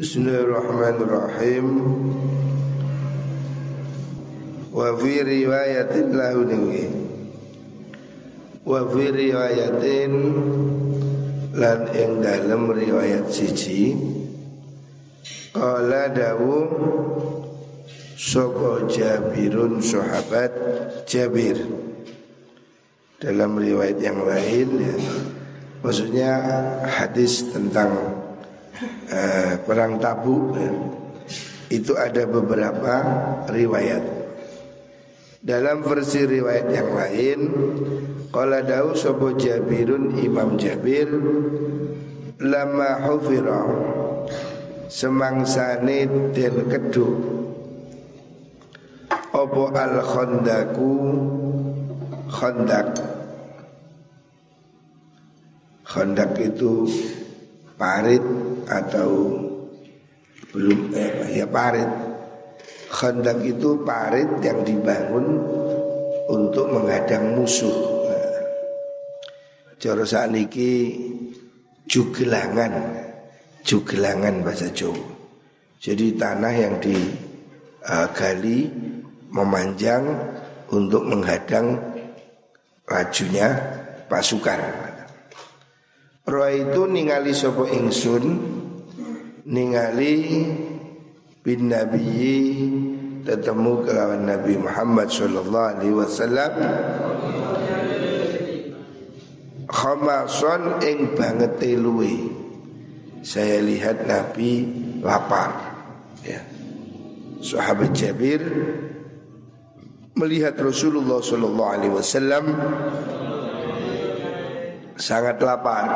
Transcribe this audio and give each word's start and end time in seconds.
Bismillahirrahmanirrahim. 0.00 1.66
Wa 4.72 4.96
fi 4.96 5.12
riwayatin 5.20 6.16
lahu 6.16 6.40
ninggi 6.48 6.88
Wa 8.64 8.80
fi 8.88 9.12
riwayatin 9.12 10.12
Lan 11.52 11.92
ing 11.92 12.24
dalam 12.24 12.72
riwayat 12.72 13.28
siji. 13.28 13.92
Qala 15.52 16.08
dawu 16.08 16.64
Soko 18.16 18.88
Jabirun 18.88 19.84
sahabat 19.84 20.56
Jabir? 21.04 21.60
Dalam 23.20 23.52
riwayat 23.52 24.00
yang 24.00 24.24
lain 24.24 24.80
ya, 24.80 24.96
Maksudnya 25.84 26.32
hadis 26.88 27.52
tentang 27.52 28.19
uh, 29.10 29.52
Perang 29.64 30.00
Tabuk. 30.00 30.56
Itu 31.70 31.94
ada 31.94 32.26
beberapa 32.26 32.94
riwayat. 33.46 34.20
Dalam 35.40 35.80
versi 35.80 36.28
riwayat 36.28 36.68
yang 36.68 36.90
lain 36.92 37.40
Qala 38.28 38.60
dawu 38.60 38.92
Soko 38.92 39.32
Jabirun 39.32 40.20
Imam 40.20 40.60
Jabir 40.60 41.08
Lama 42.44 43.00
hufirah 43.08 43.68
Semangsane 44.92 46.04
den 46.36 46.68
keduk 46.68 47.16
Opo 49.32 49.72
al 49.72 50.04
khondaku 50.04 50.92
Khondak 52.28 53.00
Khondak 55.88 56.36
itu 56.36 56.84
parit 57.80 58.20
atau 58.70 59.10
belum 60.54 60.94
eh, 60.94 61.42
ya 61.42 61.46
parit 61.50 62.10
Khondak 62.90 63.46
itu 63.46 63.86
parit 63.86 64.26
yang 64.42 64.66
dibangun 64.66 65.38
untuk 66.26 66.74
menghadang 66.74 67.38
musuh. 67.38 68.02
Cara 69.80 70.04
niki 70.26 70.98
jugelangan, 71.86 72.74
jugelangan 73.62 74.42
bahasa 74.42 74.68
Jawa. 74.74 75.06
Jadi 75.80 76.18
tanah 76.18 76.52
yang 76.52 76.74
digali 76.82 78.60
memanjang 79.30 80.04
untuk 80.74 81.06
menghadang 81.06 81.78
lajunya 82.90 83.48
pasukan. 84.10 84.60
Roh 86.26 86.50
itu 86.52 86.84
ningali 86.90 87.32
sopo 87.32 87.64
ingsun 87.64 88.59
ningali 89.50 90.46
bin 91.42 91.60
Nabi 91.66 92.06
ketemu 93.26 93.72
kelawan 93.84 94.22
Nabi 94.24 94.54
Muhammad 94.56 95.10
sallallahu 95.10 95.70
alaihi 95.76 95.94
wasallam. 95.94 96.52
Khamason 99.70 100.82
ing 100.82 101.14
banget 101.14 101.62
luwe. 101.78 102.38
Saya 103.20 103.60
lihat 103.60 104.08
Nabi 104.08 104.66
lapar 105.04 105.52
ya. 106.24 106.40
Sahabat 107.40 107.92
Jabir 107.96 108.40
melihat 110.16 110.56
Rasulullah 110.60 111.24
Shallallahu 111.24 111.72
Alaihi 111.72 111.94
Wasallam 111.96 112.44
sangat 115.00 115.40
lapar. 115.40 115.88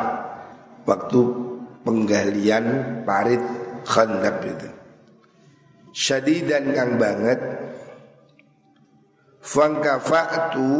Waktu 0.85 1.21
penggalian 1.85 2.65
parit 3.05 3.39
khandaq 3.85 4.41
itu. 4.41 4.69
Syadidan 5.95 6.75
kang 6.75 6.99
banget 6.99 7.39
Fangkafa'tu 9.45 10.73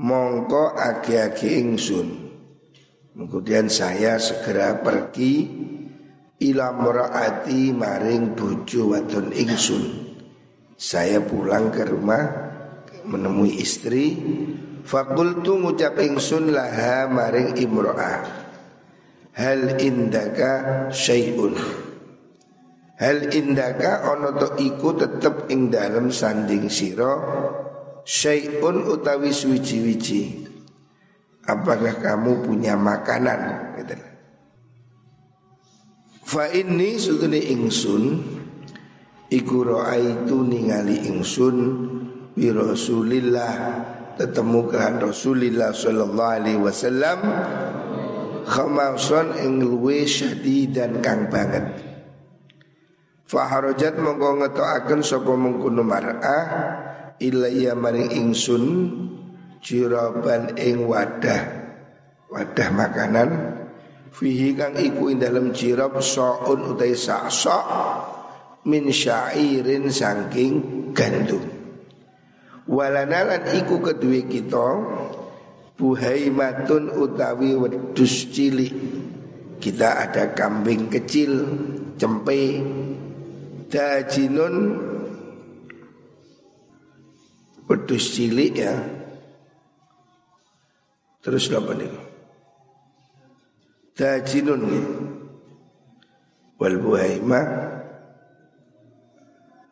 mongko 0.00 0.72
agi-agi 0.74 1.60
ingsun. 1.60 2.08
Kemudian 3.12 3.68
saya 3.68 4.16
segera 4.16 4.80
pergi 4.80 5.44
ila 6.40 6.72
muraati 6.72 7.76
maring 7.76 8.32
bojo 8.32 8.96
wadon 8.96 9.36
ingsun. 9.36 10.16
Saya 10.78 11.20
pulang 11.20 11.68
ke 11.68 11.84
rumah 11.84 12.24
menemui 13.04 13.60
istri 13.60 14.16
Fakultu 14.88 15.60
ngucap 15.60 16.00
ingsun 16.00 16.48
laha 16.48 17.12
maring 17.12 17.60
imro'ah 17.60 18.47
Hal 19.38 19.78
indaka 19.78 20.52
syai'un 20.90 21.54
Hal 22.98 23.30
indaka 23.30 24.10
ono 24.10 24.34
to 24.34 24.58
iku 24.58 24.98
tetep 24.98 25.46
ing 25.54 25.70
dalam 25.70 26.10
sanding 26.10 26.66
siro 26.66 27.14
Syai'un 28.02 28.82
utawi 28.82 29.30
suwici-wici 29.30 30.42
Apakah 31.46 32.02
kamu 32.02 32.44
punya 32.44 32.74
makanan? 32.74 33.40
Gitu. 33.78 33.94
Fa 36.26 36.50
ini 36.50 36.98
sutuni 36.98 37.54
ingsun 37.54 38.04
Iku 39.30 39.60
itu 39.94 40.36
ningali 40.40 41.04
ingsun 41.04 41.56
bi 42.34 42.48
Rasulillah 42.48 43.54
ketemu 44.18 44.60
kan 44.72 44.98
Rasulillah 44.98 45.70
sallallahu 45.76 46.34
alaihi 46.42 46.58
wasallam 46.58 47.18
khamason 48.48 49.36
ing 49.44 49.60
luwe 49.60 50.08
syadidan 50.08 51.04
kang 51.04 51.28
banget. 51.28 51.84
Faharajat 53.28 54.00
mongko 54.00 54.40
ngetokaken 54.40 55.04
sapa 55.04 55.36
mengkono 55.36 55.84
mar'ah 55.84 56.44
ilayya 57.20 57.76
maring 57.76 58.08
ingsun 58.08 58.64
jiraban 59.60 60.56
ing 60.56 60.88
wadah 60.88 61.42
wadah 62.32 62.68
makanan. 62.72 63.28
Fihi 64.08 64.56
kang 64.56 64.72
iku 64.80 65.12
ing 65.12 65.20
dalem 65.20 65.52
jirab 65.52 66.00
saun 66.00 66.72
utai 66.72 66.96
sak 66.96 67.28
sok 67.28 67.64
min 68.64 68.88
syairin 68.88 69.92
saking 69.92 70.88
gandum. 70.96 71.44
Walanalan 72.64 73.44
iku 73.60 73.80
kedua 73.80 74.24
kita 74.24 74.68
buhaimatun 75.78 76.90
utawi 76.98 77.54
wedus 77.54 78.26
cilik. 78.34 78.74
Kita 79.58 80.06
ada 80.06 80.34
kambing 80.34 80.90
kecil 80.90 81.46
cempe 81.98 82.62
dajinun 83.70 84.54
wedus 87.70 88.04
cilik 88.18 88.52
ya. 88.54 88.74
Terus 91.22 91.50
apa 91.54 91.72
nih? 91.74 91.90
Dajinun 93.98 94.62
nih 94.62 94.86
wal 96.58 96.76
buhaimah. 96.78 97.46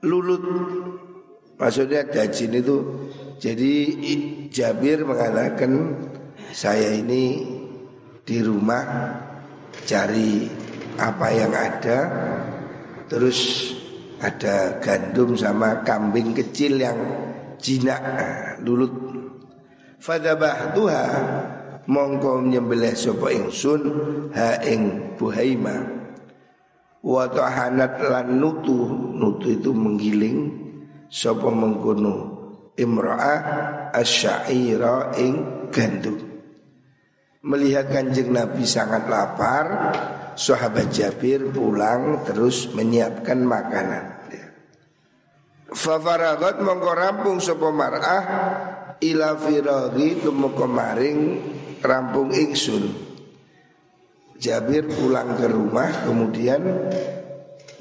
Lulut. 0.06 0.43
Maksudnya 1.56 2.05
dajin 2.05 2.53
itu 2.53 2.77
Jadi 3.37 3.73
Jabir 4.49 5.05
mengatakan 5.05 5.97
Saya 6.53 6.97
ini 6.97 7.45
di 8.25 8.39
rumah 8.41 8.85
Cari 9.85 10.49
apa 10.97 11.27
yang 11.33 11.53
ada 11.53 11.99
Terus 13.07 13.71
ada 14.17 14.81
gandum 14.81 15.37
sama 15.37 15.85
kambing 15.85 16.33
kecil 16.33 16.81
yang 16.81 16.97
jinak 17.61 18.01
lulut. 18.65 18.93
Fadabah 20.01 20.73
tuha 20.73 21.05
mongko 21.89 22.45
nyembelih 22.45 22.97
sapa 22.97 23.33
ingsun 23.33 23.83
ha 24.35 24.61
ing 24.65 25.15
buhaima 25.17 25.77
wa 27.07 27.25
tahanat 27.31 28.03
lan 28.03 28.43
nutu 28.43 28.91
nutu 29.16 29.55
itu 29.55 29.71
menggiling 29.71 30.51
sapa 31.07 31.49
mengkono 31.49 32.35
imra'ah 32.77 33.41
asyaira 33.93 35.17
ing 35.17 35.69
gandum 35.73 36.37
melihat 37.47 37.87
kanjeng 37.89 38.34
Nabi 38.34 38.67
sangat 38.67 39.07
lapar 39.07 39.67
sahabat 40.34 40.91
Jabir 40.91 41.47
pulang 41.55 42.27
terus 42.27 42.69
menyiapkan 42.75 43.41
makanan. 43.47 44.05
Fafaragot 45.67 46.63
mongko 46.63 46.93
rampung 46.95 47.39
mar'ah 47.75 48.23
ila 49.03 49.34
firaghi 49.39 50.22
tumeka 50.22 50.67
rampung 51.83 52.31
ingsun. 52.34 52.84
Jabir 54.37 54.84
pulang 54.91 55.34
ke 55.39 55.47
rumah 55.49 56.05
kemudian 56.05 56.61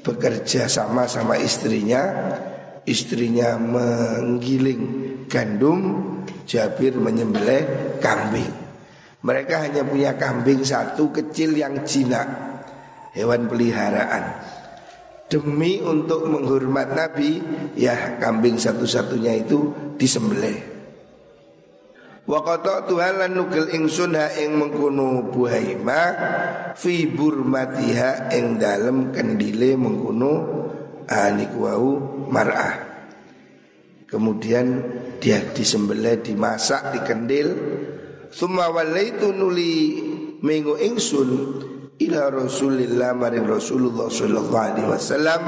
bekerja 0.00 0.70
sama 0.70 1.04
sama 1.04 1.36
istrinya 1.36 2.02
istrinya 2.86 3.58
menggiling 3.58 4.82
gandum 5.26 6.14
Jabir 6.46 6.94
menyembelih 6.94 7.98
kambing 7.98 8.66
mereka 9.26 9.66
hanya 9.66 9.82
punya 9.82 10.14
kambing 10.14 10.62
satu 10.62 11.10
kecil 11.10 11.58
yang 11.58 11.82
jinak 11.82 12.30
hewan 13.10 13.50
peliharaan. 13.50 14.38
Demi 15.26 15.82
untuk 15.82 16.30
menghormat 16.30 16.94
Nabi, 16.94 17.42
ya 17.74 18.22
kambing 18.22 18.54
satu-satunya 18.54 19.42
itu 19.42 19.74
disembelih. 19.98 20.78
Wa 22.22 22.38
Tuhan 22.62 23.22
lan 23.22 23.34
nugel 23.34 23.66
ingsun 23.74 24.14
ha 24.14 24.30
ing 24.38 24.54
mengkono 24.54 25.26
buhaima 25.34 26.02
fi 26.78 27.10
burmatiha 27.10 28.30
ing 28.34 28.62
dalem 28.62 29.10
kendile 29.10 29.74
mengkono 29.74 30.34
aniku 31.06 31.58
wau 31.66 31.90
mar'ah. 32.28 32.74
Kemudian 34.06 34.66
dia 35.18 35.42
disembelih, 35.50 36.22
dimasak, 36.22 36.94
dikendil. 36.94 37.48
Summa 38.30 38.70
walaitu 38.70 39.34
nuli 39.34 39.98
minggu 40.42 40.78
ingsun 40.78 41.30
ila 41.98 42.30
Rasulillah 42.30 43.16
maring 43.16 43.46
Rasulullah 43.48 44.06
sallallahu 44.06 44.62
alaihi 44.62 44.88
wasallam. 44.88 45.42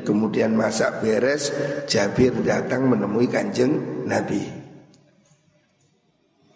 Kemudian 0.00 0.56
masak 0.56 1.04
beres, 1.04 1.52
Jabir 1.84 2.32
datang 2.40 2.88
menemui 2.88 3.28
kanjeng 3.28 4.04
Nabi. 4.08 4.42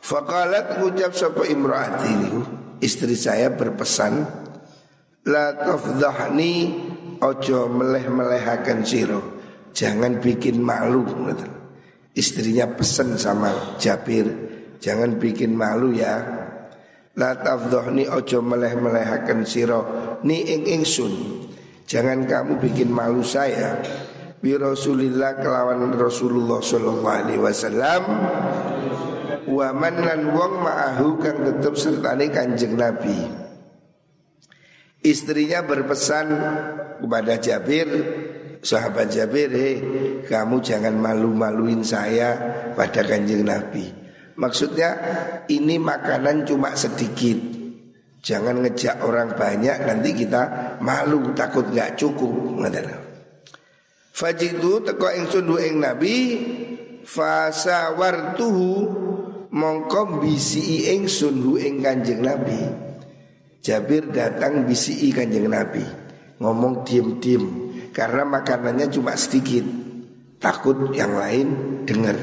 Fakalat 0.00 0.80
ngucap 0.80 1.12
sapa 1.16 1.48
imraati 1.48 2.16
istri 2.84 3.16
saya 3.16 3.52
berpesan 3.52 4.20
la 5.24 5.56
tafdhahni 5.56 6.54
ojo 7.20 7.70
meleh-melehaken 7.70 8.80
siro 8.82 9.20
jangan 9.74 10.18
bikin 10.22 10.62
malu 10.62 11.06
istrinya 12.14 12.70
pesan 12.70 13.18
sama 13.18 13.78
Jabir 13.78 14.26
jangan 14.84 15.16
bikin 15.16 15.56
malu 15.56 15.96
ya. 15.96 16.42
La 17.14 17.30
tafdhahni 17.38 18.10
ojo 18.10 18.42
meleh-melehaken 18.42 19.46
siro 19.46 19.80
ni 20.26 20.42
ing 20.50 20.66
ingsun 20.66 21.46
jangan 21.86 22.26
kamu 22.26 22.58
bikin 22.58 22.90
malu 22.90 23.22
saya. 23.22 23.78
Bi 24.44 24.52
Rasulillah 24.60 25.40
kelawan 25.40 25.88
Rasulullah 25.96 26.60
sallallahu 26.60 27.16
alaihi 27.16 27.40
wasallam 27.40 28.02
Waman 29.44 30.04
lan 30.04 30.20
wong 30.36 30.52
ma'ahu 30.60 31.16
kang 31.20 31.48
tetep 31.48 31.72
sertane 31.76 32.28
kanjeng 32.28 32.76
Nabi 32.76 33.43
Istrinya 35.04 35.60
berpesan 35.60 36.32
kepada 37.04 37.36
Jabir 37.36 37.88
Sahabat 38.64 39.12
Jabir 39.12 39.52
Hei 39.52 39.76
kamu 40.24 40.64
jangan 40.64 40.96
malu-maluin 40.96 41.84
saya 41.84 42.32
pada 42.72 43.04
kanjeng 43.04 43.44
Nabi. 43.44 43.84
Maksudnya 44.40 44.96
ini 45.52 45.76
makanan 45.76 46.48
cuma 46.48 46.72
sedikit. 46.72 47.36
Jangan 48.24 48.64
ngejak 48.64 49.04
orang 49.04 49.36
banyak 49.36 49.84
nanti 49.84 50.16
kita 50.16 50.42
malu 50.80 51.36
takut 51.36 51.68
nggak 51.68 52.00
cukup 52.00 52.64
Fajidu 54.16 54.80
teko 54.80 55.12
ingsun 55.12 55.52
ing 55.60 55.84
Nabi 55.84 56.16
fasawartuhu 57.04 58.72
mongko 59.52 60.24
bisi 60.24 60.88
ingsun 60.96 61.36
hu 61.44 61.60
ing 61.60 61.84
Kanjeng 61.84 62.24
Nabi. 62.24 62.83
Jabir 63.64 64.12
datang 64.12 64.68
bisi 64.68 65.08
Kanjeng 65.08 65.48
Nabi, 65.48 65.80
ngomong 66.36 66.84
diem-diem 66.84 67.44
karena 67.96 68.28
makanannya 68.28 68.92
cuma 68.92 69.16
sedikit. 69.16 69.64
Takut 70.36 70.92
yang 70.92 71.16
lain 71.16 71.80
dengar. 71.88 72.20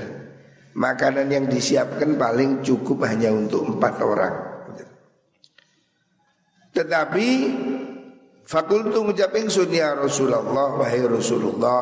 Makanan 0.77 1.33
yang 1.33 1.49
disiapkan 1.49 2.21
paling 2.21 2.61
cukup 2.61 3.09
hanya 3.09 3.33
untuk 3.33 3.65
empat 3.65 3.93
orang. 4.05 4.35
Tetapi 6.77 7.27
fakultu 8.45 9.01
ngucap 9.01 9.33
ingsun 9.33 9.73
ya 9.73 9.97
Rasulullah 9.97 10.77
wahai 10.77 11.01
Rasulullah 11.01 11.81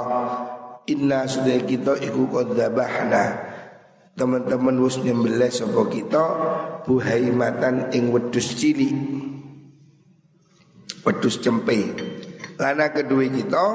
inna 0.88 1.28
sudah 1.28 1.60
kita 1.68 2.00
iku 2.02 2.26
kodabahna 2.32 3.38
teman-teman 4.18 4.80
wis 4.82 4.98
nyembelih 5.04 5.52
sapa 5.54 5.86
kita 5.92 6.24
buhaimatan 6.90 7.94
ing 7.94 8.10
wedus 8.10 8.58
cili 8.58 8.90
wedus 11.06 11.40
cempe 11.40 11.96
lana 12.60 12.92
kedua 12.92 13.26
kita 13.32 13.66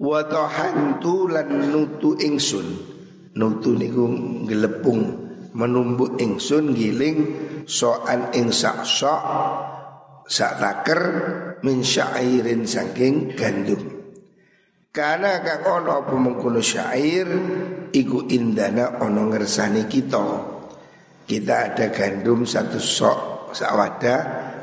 wa 0.00 0.20
tahantu 0.24 1.28
lan 1.28 1.48
nutu 1.70 2.16
ingsun. 2.16 2.88
Nutu 3.30 3.78
niku 3.78 4.10
gelepung 4.42 5.30
menumbuk 5.54 6.18
ingsun 6.18 6.74
giling 6.74 7.18
soan 7.62 8.34
ing 8.34 8.50
sak 8.50 8.82
sok 8.82 9.22
sak 10.26 10.58
taker 10.58 11.02
min 11.62 11.86
syairin 11.86 12.66
saking 12.66 13.38
gandum. 13.38 13.82
Karena 14.90 15.38
kang 15.46 15.86
ono 15.86 16.02
apa 16.02 16.14
mengkono 16.18 16.58
syair 16.58 17.30
iku 17.94 18.26
indana 18.26 18.98
ono 18.98 19.30
ngersani 19.30 19.86
kita. 19.86 20.26
Kita 21.22 21.54
ada 21.70 21.94
gandum 21.94 22.42
satu 22.42 22.82
sok 22.82 23.18
sawada, 23.54 24.16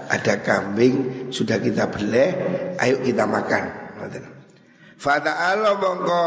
ada 0.08 0.40
kambing 0.42 1.28
sudah 1.30 1.60
kita 1.60 1.88
beleh, 1.92 2.30
ayo 2.80 3.00
kita 3.04 3.28
makan. 3.28 3.88
Fata 4.98 5.54
Allah 5.54 5.78
mongko 5.78 6.24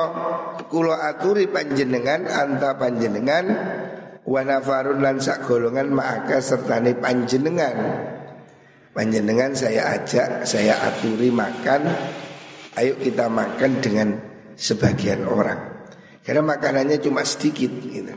kulo 0.70 0.94
aturi 0.94 1.50
panjenengan 1.50 2.22
anta 2.30 2.78
panjenengan 2.78 3.50
wanafarun 4.22 5.02
lan 5.02 5.18
sak 5.18 5.42
golongan 5.42 5.90
maka 5.90 6.38
sertane 6.38 6.94
panjenengan. 6.94 7.76
Panjenengan 8.90 9.54
saya 9.54 9.94
ajak, 9.94 10.42
saya 10.42 10.74
aturi 10.74 11.30
makan 11.30 11.86
Ayo 12.74 12.98
kita 12.98 13.30
makan 13.30 13.78
dengan 13.78 14.18
sebagian 14.58 15.22
orang 15.30 15.86
Karena 16.26 16.42
makanannya 16.42 16.98
cuma 16.98 17.22
sedikit 17.22 17.70
gitu. 17.70 18.10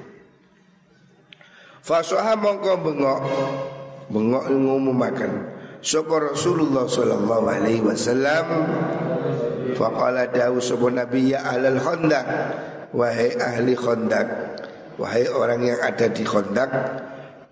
Fasoha 1.77 2.33
mongko 2.33 2.73
bengok 2.81 3.19
Bengok 4.09 4.49
ngumum 4.49 4.97
makan 4.97 5.52
Sopo 5.83 6.15
Rasulullah 6.15 6.87
Sallallahu 6.87 7.45
Alaihi 7.51 7.83
Wasallam 7.83 8.45
Faqala 9.75 10.31
dawu 10.31 10.63
sopo 10.63 10.87
Nabi 10.87 11.35
ya 11.35 11.43
ahlal 11.43 11.75
khondak 11.75 12.25
Wahai 12.95 13.35
ahli 13.35 13.75
khondak 13.75 14.27
Wahai 14.95 15.27
orang 15.27 15.59
yang 15.67 15.79
ada 15.83 16.07
di 16.07 16.23
khondak 16.23 16.71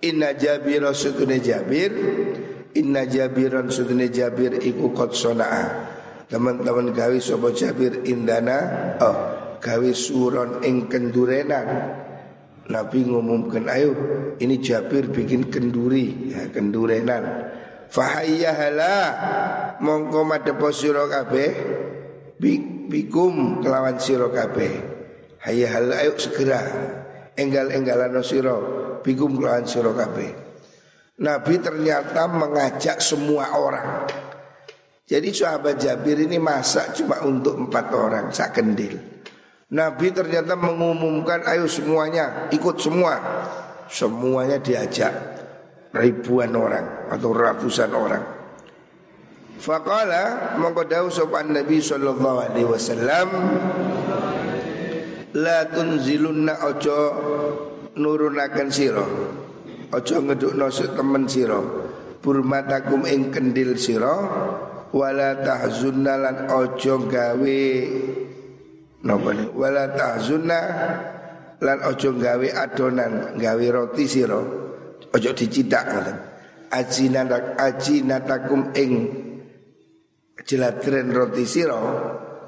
Inna 0.07 0.31
Jabir 0.31 0.88
sutune 0.95 1.44
Jabir 1.44 1.92
Inna 2.80 3.04
Jabiran 3.04 3.68
sutune 3.68 4.07
Jabir 4.07 4.63
iku 4.63 4.95
kot 4.95 5.12
sona'a 5.12 5.92
Teman-teman 6.32 6.96
gawe 6.96 7.17
sopo 7.20 7.51
Jabir 7.51 8.08
indana 8.08 8.58
Oh 9.03 9.41
gawe 9.62 9.91
suron 9.94 10.65
ing 10.65 10.89
kendurenan. 10.89 11.67
Nabi 12.72 13.03
ngumumkan 13.03 13.67
ayo 13.67 13.91
ini 14.39 14.58
Jabir 14.63 15.12
bikin 15.12 15.51
kenduri 15.51 16.32
ya, 16.32 16.48
kendurenan 16.56 17.51
Fahayyahala 17.91 18.93
mongko 19.83 20.24
madepo 20.24 20.71
sira 20.71 21.12
kabeh. 21.12 21.51
Bikum 22.88 23.60
kelawan 23.60 24.00
sira 24.00 24.31
kabeh. 24.31 24.74
Hayyahala 25.43 26.00
ayo 26.00 26.15
segera. 26.15 26.63
Enggal-enggalan 27.36 28.15
sira. 28.24 28.55
Bikum 29.03 29.36
kelawan 29.36 29.67
sira 29.67 29.91
kabeh. 29.91 30.31
Nabi 31.21 31.60
ternyata 31.60 32.31
mengajak 32.31 33.03
semua 33.03 33.60
orang. 33.60 34.07
Jadi 35.05 35.27
sahabat 35.36 35.75
Jabir 35.75 36.24
ini 36.24 36.39
masak 36.39 36.95
cuma 36.95 37.19
untuk 37.27 37.60
empat 37.60 37.91
orang 37.91 38.31
sak 38.31 38.55
kendil. 38.55 38.95
Nabi 39.75 40.15
ternyata 40.15 40.55
mengumumkan 40.55 41.43
ayo 41.43 41.67
semuanya 41.67 42.48
ikut 42.55 42.79
semua. 42.79 43.19
Semuanya 43.91 44.55
diajak 44.63 45.40
ribuan 45.91 46.55
orang 46.55 47.12
atau 47.12 47.31
ratusan 47.36 47.91
orang. 47.91 48.24
Faqala 49.62 50.57
mengkodau 50.57 51.13
sopan 51.13 51.53
Nabi 51.53 51.77
sallallahu 51.77 52.38
alaihi 52.50 52.65
wasallam 52.65 53.27
la 55.38 55.69
tunzilunna 55.69 56.65
ojo 56.65 57.00
nurunakan 57.95 58.67
siro 58.74 59.05
ojo 59.93 60.15
ngedukno 60.17 60.65
temen 60.71 61.29
siro 61.29 61.62
burmatakum 62.25 63.05
ing 63.05 63.29
kendil 63.29 63.77
siro 63.77 64.15
wala 64.91 65.39
tahzunna 65.39 66.13
lan 66.19 66.38
ojo 66.51 67.05
gawe 67.05 67.62
napa 69.05 69.31
wala 69.55 69.83
tahzunna 69.93 70.60
lan 71.62 71.77
ojo 71.86 72.10
gawe 72.17 72.48
adonan 72.50 73.38
gawe 73.38 73.65
roti 73.71 74.10
sira 74.10 74.61
ojo 75.12 75.32
dicidak 75.36 75.86
ngoten. 75.91 76.18
Ajinatak 76.72 77.60
ajinatakum 77.60 78.72
ing 78.80 78.91
jelatren 80.48 81.12
roti 81.12 81.44
sira. 81.44 81.80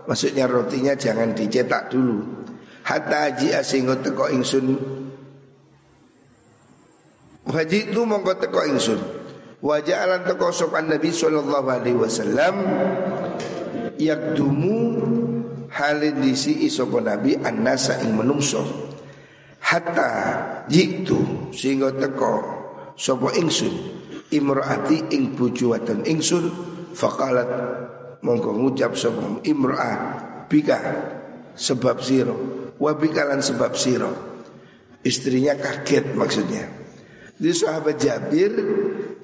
Maksudnya 0.08 0.48
rotinya 0.48 0.96
jangan 0.96 1.36
dicetak 1.36 1.92
dulu. 1.92 2.24
Hatta 2.84 3.32
aji 3.32 3.56
asingo 3.56 3.96
teko 4.00 4.28
ingsun. 4.32 4.76
Haji 7.48 7.80
itu 7.92 8.02
mongko 8.04 8.34
teko 8.40 8.64
ingsun. 8.68 9.00
Wajah 9.64 10.04
alan 10.04 10.24
teko 10.28 10.52
sopan 10.52 10.92
Nabi 10.92 11.12
sallallahu 11.12 11.68
alaihi 11.72 12.00
wasallam. 12.00 12.56
Yakdumu 13.96 14.80
halin 15.72 16.20
disi 16.20 16.68
isopo 16.68 17.00
Nabi 17.00 17.40
annasa 17.40 18.00
ing 18.04 18.16
menungso 18.16 18.93
hatta 19.74 20.10
jitu 20.70 21.50
sehingga 21.50 21.90
teko 21.98 22.34
sopo 22.94 23.34
ingsun 23.34 23.74
imraati 24.30 25.10
ing 25.10 25.34
bojo 25.34 25.74
wadon 25.74 26.06
ingsun 26.06 26.46
faqalat 26.94 27.50
mongko 28.22 28.54
ngucap 28.54 28.94
sopo 28.94 29.42
imraah 29.42 29.98
bika 30.46 30.78
sebab 31.58 31.98
siro 32.06 32.38
wabikalan 32.78 33.42
sebab 33.42 33.74
siro 33.74 34.14
istrinya 35.02 35.58
kaget 35.58 36.14
maksudnya 36.14 36.70
di 37.34 37.50
sahabat 37.50 37.98
Jabir 37.98 38.54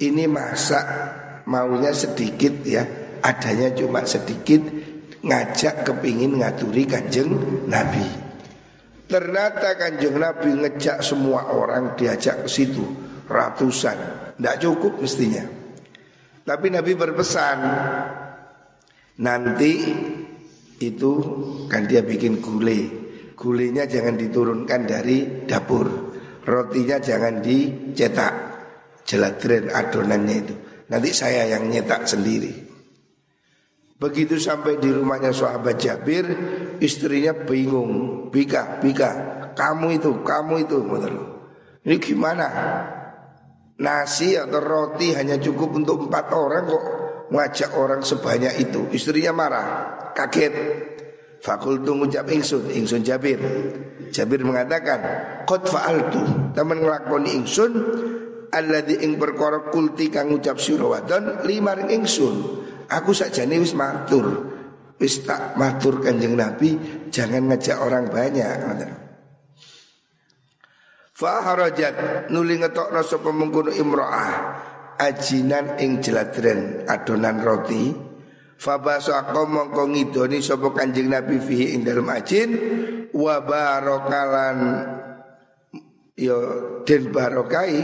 ini 0.01 0.25
masak 0.25 0.85
maunya 1.45 1.93
sedikit 1.93 2.65
ya 2.65 2.83
adanya 3.21 3.69
cuma 3.77 4.01
sedikit 4.01 4.65
ngajak 5.19 5.83
kepingin 5.83 6.39
ngaturi 6.39 6.87
kanjeng 6.87 7.31
Nabi. 7.67 8.28
Ternyata 9.09 9.73
kanjeng 9.73 10.21
Nabi 10.21 10.53
ngejak 10.53 11.01
semua 11.01 11.49
orang 11.49 11.97
diajak 11.97 12.45
ke 12.45 12.49
situ 12.49 12.85
ratusan, 13.25 13.97
tidak 14.37 14.61
cukup 14.61 15.01
mestinya. 15.01 15.49
Tapi 16.45 16.69
Nabi 16.69 16.93
berpesan 16.93 17.57
nanti 19.17 19.73
itu 20.77 21.13
kan 21.65 21.89
dia 21.89 22.05
bikin 22.05 22.37
gulai, 22.37 22.85
gulainya 23.33 23.89
jangan 23.89 24.13
diturunkan 24.13 24.81
dari 24.85 25.45
dapur, 25.49 26.13
rotinya 26.45 27.01
jangan 27.01 27.41
dicetak, 27.41 28.33
jelatren 29.09 29.73
adonannya 29.73 30.37
itu. 30.37 30.55
Nanti 30.89 31.09
saya 31.17 31.49
yang 31.49 31.65
nyetak 31.65 32.05
sendiri. 32.05 32.68
Begitu 33.99 34.39
sampai 34.39 34.79
di 34.79 34.87
rumahnya 34.95 35.35
sahabat 35.35 35.75
Jabir, 35.75 36.23
istrinya 36.79 37.35
bingung, 37.35 38.25
bika, 38.31 38.79
bika, 38.79 39.11
kamu 39.59 39.99
itu, 39.99 40.23
kamu 40.23 40.53
itu, 40.63 40.77
Ini 41.83 41.95
gimana? 41.99 42.47
Nasi 43.79 44.39
atau 44.39 44.59
roti 44.63 45.11
hanya 45.15 45.35
cukup 45.35 45.75
untuk 45.75 46.07
empat 46.07 46.31
orang 46.31 46.63
kok 46.67 46.83
ngajak 47.31 47.71
orang 47.75 47.99
sebanyak 47.99 48.55
itu. 48.63 48.87
Istrinya 48.95 49.35
marah, 49.35 49.67
kaget. 50.15 50.53
Fakultu 51.39 51.95
ngucap 51.95 52.27
ingsun, 52.27 52.71
ingsun 52.71 53.03
Jabir. 53.03 53.39
Jabir 54.11 54.43
mengatakan, 54.43 54.99
Qad 55.43 55.63
fa'altu, 55.67 56.51
teman 56.55 56.83
ngelakoni 56.83 57.35
ingsun, 57.39 57.71
Alladhi 58.49 59.05
ing 59.05 59.21
perkara 59.21 59.69
kulti 59.69 60.09
kang 60.09 60.33
ngucap 60.33 60.57
sirawadon 60.57 61.45
lima 61.45 61.77
ring 61.77 62.01
ingsun. 62.01 62.65
Aku 62.89 63.13
nih 63.13 63.59
wis 63.61 63.77
matur. 63.77 64.57
Wis 64.99 65.23
tak 65.23 65.55
matur 65.55 66.03
Kanjeng 66.03 66.35
Nabi, 66.35 66.75
jangan 67.07 67.47
ngajak 67.47 67.77
orang 67.79 68.11
banyak. 68.11 68.57
Faharajat 71.15 72.27
nuli 72.31 72.59
ngetokno 72.59 72.99
sapa 73.03 73.31
mengkono 73.31 73.71
imro'ah 73.71 74.31
ajinan 74.99 75.79
ing 75.79 75.99
jeladren 75.99 76.87
adonan 76.87 77.43
roti 77.43 77.91
Fabaso 78.59 79.15
aku 79.15 79.47
mongko 79.47 79.87
ngidoni 79.87 80.43
sapa 80.43 80.75
Kanjeng 80.75 81.07
Nabi 81.07 81.39
fihi 81.39 81.79
ing 81.79 81.87
dalem 81.87 82.11
ajin 82.11 82.49
wa 83.15 83.39
yo 86.19 86.37
den 86.83 87.03
barokai 87.15 87.79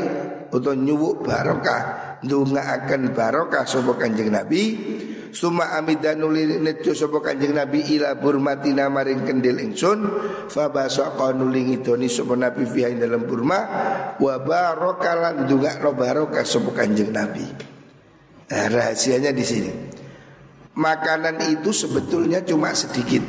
atau 0.52 0.76
nyuwuk 0.76 1.24
barokah 1.24 2.05
ndongaaken 2.26 3.14
barokah 3.14 3.64
sapa 3.64 3.94
Kanjeng 3.96 4.34
Nabi. 4.34 4.64
Suma 5.36 5.76
amidan 5.76 6.24
nuli 6.24 6.48
nejo 6.48 6.96
sapa 6.96 7.22
Kanjeng 7.22 7.54
Nabi 7.54 7.86
ila 7.96 8.18
burmatina 8.18 8.90
maring 8.90 9.24
kendil 9.24 9.62
ingsun. 9.62 10.00
Fa 10.50 10.74
basaqa 10.74 11.32
nuli 11.38 11.70
ngidoni 11.70 12.10
sapa 12.10 12.34
Nabi 12.34 12.66
fiha 12.66 12.90
dalam 12.98 13.30
burma. 13.30 13.60
Wa 14.18 14.42
barakalan 14.42 15.46
ndongakno 15.46 15.94
barokah 15.94 16.44
sapa 16.44 16.74
Kanjeng 16.74 17.14
Nabi. 17.14 17.46
Nah, 18.46 18.66
rahasianya 18.70 19.34
di 19.34 19.46
sini. 19.46 19.72
Makanan 20.76 21.40
itu 21.56 21.72
sebetulnya 21.72 22.44
cuma 22.44 22.76
sedikit. 22.76 23.24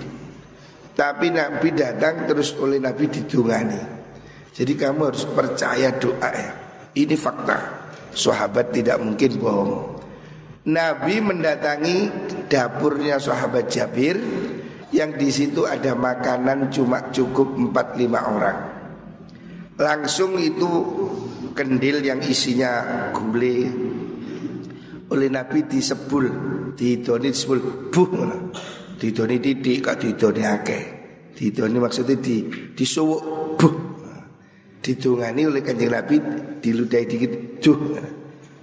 Tapi 0.97 1.29
Nabi 1.29 1.77
datang 1.77 2.25
terus 2.25 2.57
oleh 2.57 2.81
Nabi 2.81 3.07
didungani. 3.07 3.81
Jadi 4.57 4.73
kamu 4.73 5.01
harus 5.13 5.29
percaya 5.29 5.93
doa 5.95 6.31
ya. 6.33 6.53
Ini 6.97 7.13
fakta. 7.13 7.86
Sahabat 8.17 8.73
tidak 8.73 8.97
mungkin 9.05 9.37
bohong. 9.37 9.73
Nabi 10.67 11.21
mendatangi 11.21 12.11
dapurnya 12.49 13.21
sahabat 13.21 13.69
Jabir 13.69 14.17
yang 14.91 15.15
di 15.15 15.29
situ 15.29 15.69
ada 15.69 15.93
makanan 15.93 16.73
cuma 16.73 17.13
cukup 17.13 17.55
4-5 17.55 18.35
orang. 18.35 18.59
Langsung 19.77 20.41
itu 20.41 20.67
kendil 21.53 22.01
yang 22.01 22.25
isinya 22.25 23.13
gulai 23.13 23.69
oleh 25.13 25.29
Nabi 25.31 25.69
disebul, 25.69 26.27
didoni 26.75 27.31
disebul 27.31 27.93
buh 27.93 28.11
didoni 28.97 29.37
titik 29.39 29.85
kak 29.85 30.03
didoni 30.03 30.43
akeh. 30.43 30.85
Didoni 31.37 31.77
maksudnya 31.77 32.17
di 32.17 32.49
disuwuk 32.73 33.36
ditungani 34.87 35.51
oleh 35.51 35.67
kanjeng 35.67 35.91
Nabi 35.91 36.17
diludai 36.63 37.05
dikit 37.11 37.59
duh. 37.59 37.79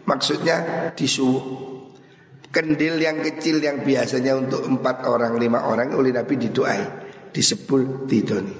Maksudnya 0.07 0.89
disuwuk. 0.95 1.43
Kendil 2.53 3.01
yang 3.01 3.17
kecil 3.19 3.57
yang 3.59 3.81
biasanya 3.81 4.37
untuk 4.37 4.61
empat 4.69 5.09
orang 5.09 5.41
lima 5.41 5.65
orang 5.65 5.97
oleh 5.97 6.13
Nabi 6.13 6.37
didoai 6.37 6.83
disebul 7.33 8.05
didoni. 8.05 8.55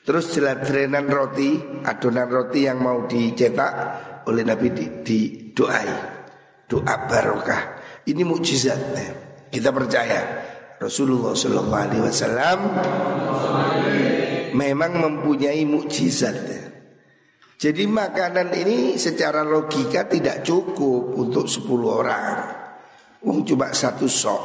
Terus 0.00 0.32
jeladrenan 0.32 1.04
roti 1.04 1.60
adonan 1.84 2.26
roti 2.26 2.64
yang 2.64 2.80
mau 2.80 3.04
dicetak 3.04 3.72
oleh 4.24 4.40
Nabi 4.40 4.72
di, 4.72 4.84
didoai 5.04 5.90
doa 6.64 6.94
barokah. 7.06 7.62
Ini 8.08 8.24
mukjizat 8.24 8.80
kita 9.52 9.68
percaya 9.68 10.20
Rasulullah 10.80 11.36
Shallallahu 11.36 11.76
Alaihi 11.76 12.02
Wasallam 12.08 12.58
memang 14.56 14.92
mempunyai 14.96 15.60
mukjizat 15.68 16.69
jadi 17.60 17.84
makanan 17.84 18.56
ini 18.56 18.96
secara 18.96 19.44
logika 19.44 20.08
tidak 20.08 20.40
cukup 20.40 21.12
untuk 21.12 21.44
10 21.44 21.68
orang. 21.84 22.40
Wong 23.20 23.44
cuma 23.44 23.68
satu 23.76 24.08
sok. 24.08 24.42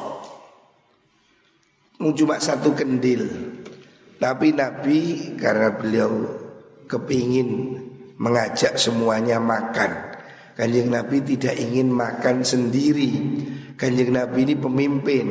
Wong 1.96 2.12
cuma 2.12 2.44
satu 2.44 2.76
kendil. 2.76 3.24
Tapi 4.20 4.52
Nabi 4.52 5.32
karena 5.40 5.72
beliau 5.72 6.12
kepingin 6.92 7.80
mengajak 8.20 8.76
semuanya 8.76 9.40
makan. 9.40 10.12
Kanjeng 10.60 10.92
Nabi 10.92 11.24
tidak 11.24 11.56
ingin 11.56 11.96
makan 11.96 12.44
sendiri. 12.44 13.16
Kanjeng 13.80 14.12
Nabi 14.12 14.44
ini 14.44 14.60
pemimpin. 14.60 15.28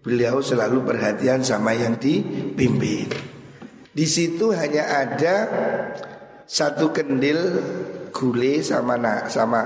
Beliau 0.00 0.40
selalu 0.40 0.80
perhatian 0.88 1.44
sama 1.44 1.76
yang 1.76 2.00
dipimpin. 2.00 3.12
Di 3.92 4.08
situ 4.08 4.56
hanya 4.56 5.04
ada 5.04 5.36
satu 6.44 6.92
kendil 6.92 7.40
gule 8.12 8.60
sama 8.60 8.94
na, 9.00 9.26
sama 9.28 9.62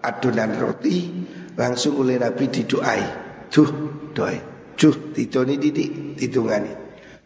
adonan 0.00 0.54
roti 0.58 1.10
langsung 1.58 1.98
oleh 2.00 2.16
Nabi 2.16 2.46
didoai. 2.50 3.02
Duh, 3.50 3.70
doai. 4.14 4.38
Duh, 4.76 4.92
ditoni 5.16 5.56
didik, 5.56 6.20
ditungani. 6.20 6.72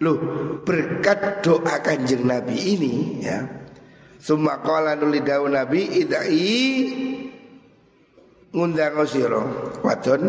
Loh, 0.01 0.17
berkat 0.65 1.45
doa 1.45 1.77
kanjeng 1.85 2.25
Nabi 2.25 2.57
ini 2.57 3.21
ya. 3.21 3.43
Summa 4.21 4.61
qala 4.61 4.97
nuli 4.97 5.25
dawu 5.25 5.49
Nabi 5.49 5.81
idai 6.05 6.49
ngundang 8.53 9.01
sira 9.09 9.41
wadon 9.81 10.23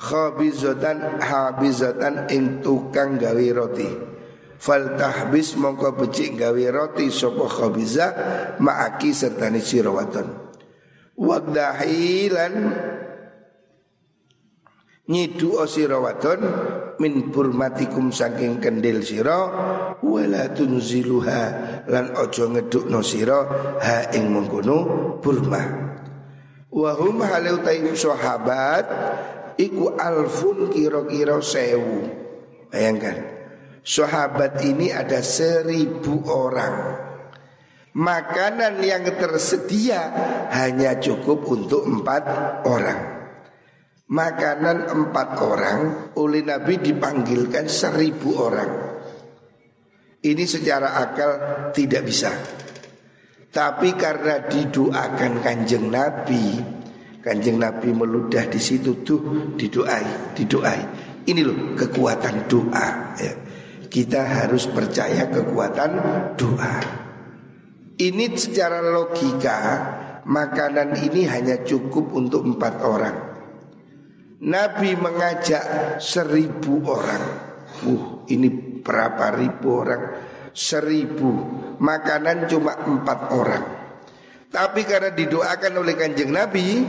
khabizatan 0.00 1.22
habizatan 1.22 2.26
ing 2.26 2.58
tukang 2.58 3.22
gawe 3.22 3.46
roti 3.54 4.11
fal 4.62 4.94
tahbis 4.94 5.58
mongko 5.58 5.98
becik 5.98 6.38
gawe 6.38 6.64
roti 6.70 7.10
sapa 7.10 7.50
khabiza 7.50 8.06
ma'aki 8.62 9.10
serta 9.10 9.50
ni 9.50 9.58
sirawaton 9.58 10.30
wadahilan 11.18 12.54
nyidu 15.10 15.58
osirawaton 15.58 16.40
min 17.02 17.34
burmatikum 17.34 18.14
saking 18.14 18.62
kendil 18.62 19.02
sira 19.02 19.38
wala 19.98 20.54
tunziluha 20.54 21.42
lan 21.90 22.14
ojo 22.14 22.54
ngedukno 22.54 23.02
sira 23.02 23.38
ha 23.82 24.14
ing 24.14 24.30
mengkono 24.30 24.78
burma. 25.18 25.62
Wa 26.72 26.96
hum 26.96 27.20
halau 27.20 27.60
sahabat 27.92 28.86
iku 29.60 29.92
alfun 29.98 30.72
kira-kira 30.72 31.36
sewu. 31.44 32.08
Bayangkan 32.72 33.41
Sahabat 33.82 34.62
ini 34.62 34.94
ada 34.94 35.18
seribu 35.18 36.22
orang 36.30 37.02
Makanan 37.92 38.78
yang 38.80 39.04
tersedia 39.04 40.00
hanya 40.54 40.96
cukup 41.02 41.42
untuk 41.50 41.84
empat 41.84 42.24
orang 42.62 43.00
Makanan 44.06 44.86
empat 44.86 45.28
orang 45.42 45.80
oleh 46.14 46.46
Nabi 46.46 46.78
dipanggilkan 46.78 47.66
seribu 47.66 48.38
orang 48.38 48.72
Ini 50.22 50.44
secara 50.46 51.02
akal 51.02 51.30
tidak 51.74 52.06
bisa 52.06 52.30
Tapi 53.50 53.98
karena 53.98 54.46
didoakan 54.46 55.42
kanjeng 55.42 55.90
Nabi 55.90 56.44
Kanjeng 57.22 57.62
Nabi 57.62 57.94
meludah 57.94 58.50
di 58.50 58.58
situ 58.58 59.06
tuh 59.06 59.54
didoai, 59.54 60.34
didoai. 60.34 60.82
Ini 61.22 61.40
loh 61.46 61.78
kekuatan 61.78 62.50
doa. 62.50 63.14
Ya. 63.14 63.41
Kita 63.92 64.24
harus 64.24 64.72
percaya 64.72 65.28
kekuatan 65.28 65.90
doa. 66.40 66.76
Ini 68.00 68.24
secara 68.40 68.80
logika 68.80 69.58
makanan 70.24 70.96
ini 70.96 71.28
hanya 71.28 71.60
cukup 71.60 72.16
untuk 72.16 72.40
empat 72.48 72.74
orang. 72.80 73.16
Nabi 74.48 74.96
mengajak 74.96 76.00
seribu 76.00 76.88
orang. 76.88 77.24
Uh, 77.84 78.24
ini 78.32 78.80
berapa 78.80 79.36
ribu 79.36 79.68
orang? 79.84 80.02
Seribu. 80.56 81.30
Makanan 81.76 82.48
cuma 82.48 82.72
empat 82.72 83.18
orang. 83.28 83.64
Tapi 84.48 84.88
karena 84.88 85.12
didoakan 85.12 85.72
oleh 85.84 85.94
kanjeng 86.00 86.32
Nabi, 86.32 86.80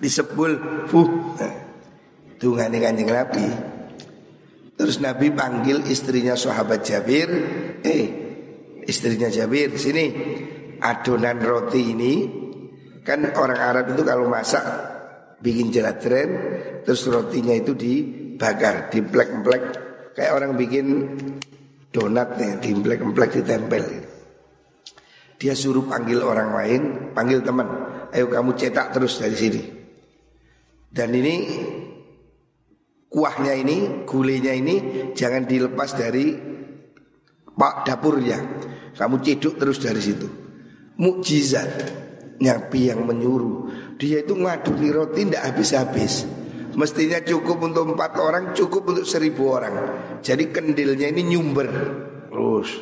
disebul, 0.00 0.52
fuh, 0.88 1.08
tungane 2.40 2.80
kanjeng 2.80 3.12
Nabi. 3.12 3.71
Terus 4.82 4.98
Nabi 4.98 5.30
panggil 5.30 5.86
istrinya 5.86 6.34
sahabat 6.34 6.82
Jabir, 6.82 7.30
eh 7.86 8.04
istrinya 8.82 9.30
Jabir 9.30 9.78
sini 9.78 10.10
adonan 10.82 11.38
roti 11.38 11.94
ini. 11.94 12.14
Kan 13.06 13.30
orang 13.38 13.62
Arab 13.62 13.94
itu 13.94 14.02
kalau 14.02 14.26
masak 14.26 14.66
bikin 15.38 15.70
jelatren 15.70 16.30
terus 16.82 17.06
rotinya 17.06 17.54
itu 17.54 17.78
dibakar 17.78 18.90
diplek-plek 18.90 19.62
kayak 20.18 20.34
orang 20.34 20.58
bikin 20.58 21.14
donat 21.94 22.34
nih 22.34 22.58
diplek-plek 22.58 23.38
ditempel. 23.38 23.86
Dia 25.38 25.54
suruh 25.54 25.86
panggil 25.86 26.26
orang 26.26 26.50
lain 26.58 26.82
panggil 27.14 27.38
teman 27.46 27.70
ayo 28.10 28.26
kamu 28.26 28.58
cetak 28.58 28.90
terus 28.90 29.22
dari 29.22 29.36
sini. 29.38 29.62
Dan 30.90 31.14
ini 31.14 31.34
kuahnya 33.12 33.52
ini 33.52 34.08
gulenya 34.08 34.56
ini 34.56 34.76
jangan 35.12 35.44
dilepas 35.44 35.92
dari 35.92 36.32
pak 37.52 37.84
dapurnya. 37.84 38.40
Kamu 38.96 39.20
ceduk 39.20 39.60
terus 39.60 39.78
dari 39.80 40.00
situ. 40.00 40.28
Mukjizat 40.96 41.70
Nabi 42.40 42.80
yang 42.88 43.04
menyuruh. 43.04 43.68
Dia 44.00 44.24
itu 44.24 44.34
ngaduni 44.34 44.88
roti 44.88 45.28
tidak 45.28 45.52
habis-habis. 45.52 46.24
Mestinya 46.72 47.20
cukup 47.20 47.68
untuk 47.68 47.92
empat 47.92 48.16
orang, 48.16 48.44
cukup 48.56 48.88
untuk 48.96 49.04
seribu 49.04 49.52
orang. 49.52 49.74
Jadi 50.24 50.48
kendilnya 50.48 51.12
ini 51.12 51.36
nyumber 51.36 51.68
terus. 52.32 52.80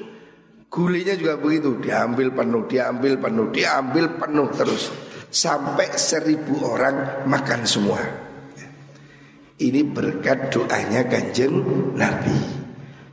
Gulinya 0.71 1.19
juga 1.19 1.35
begitu, 1.35 1.83
diambil 1.83 2.31
penuh, 2.31 2.63
diambil 2.71 3.19
penuh, 3.19 3.51
diambil 3.51 4.05
penuh 4.15 4.49
terus. 4.55 4.95
Sampai 5.31 5.91
seribu 5.99 6.63
orang 6.63 7.27
makan 7.27 7.67
semua. 7.67 8.30
Ini 9.61 9.85
berkat 9.85 10.49
doanya 10.49 11.05
kanjeng 11.05 11.61
Nabi. 11.93 12.33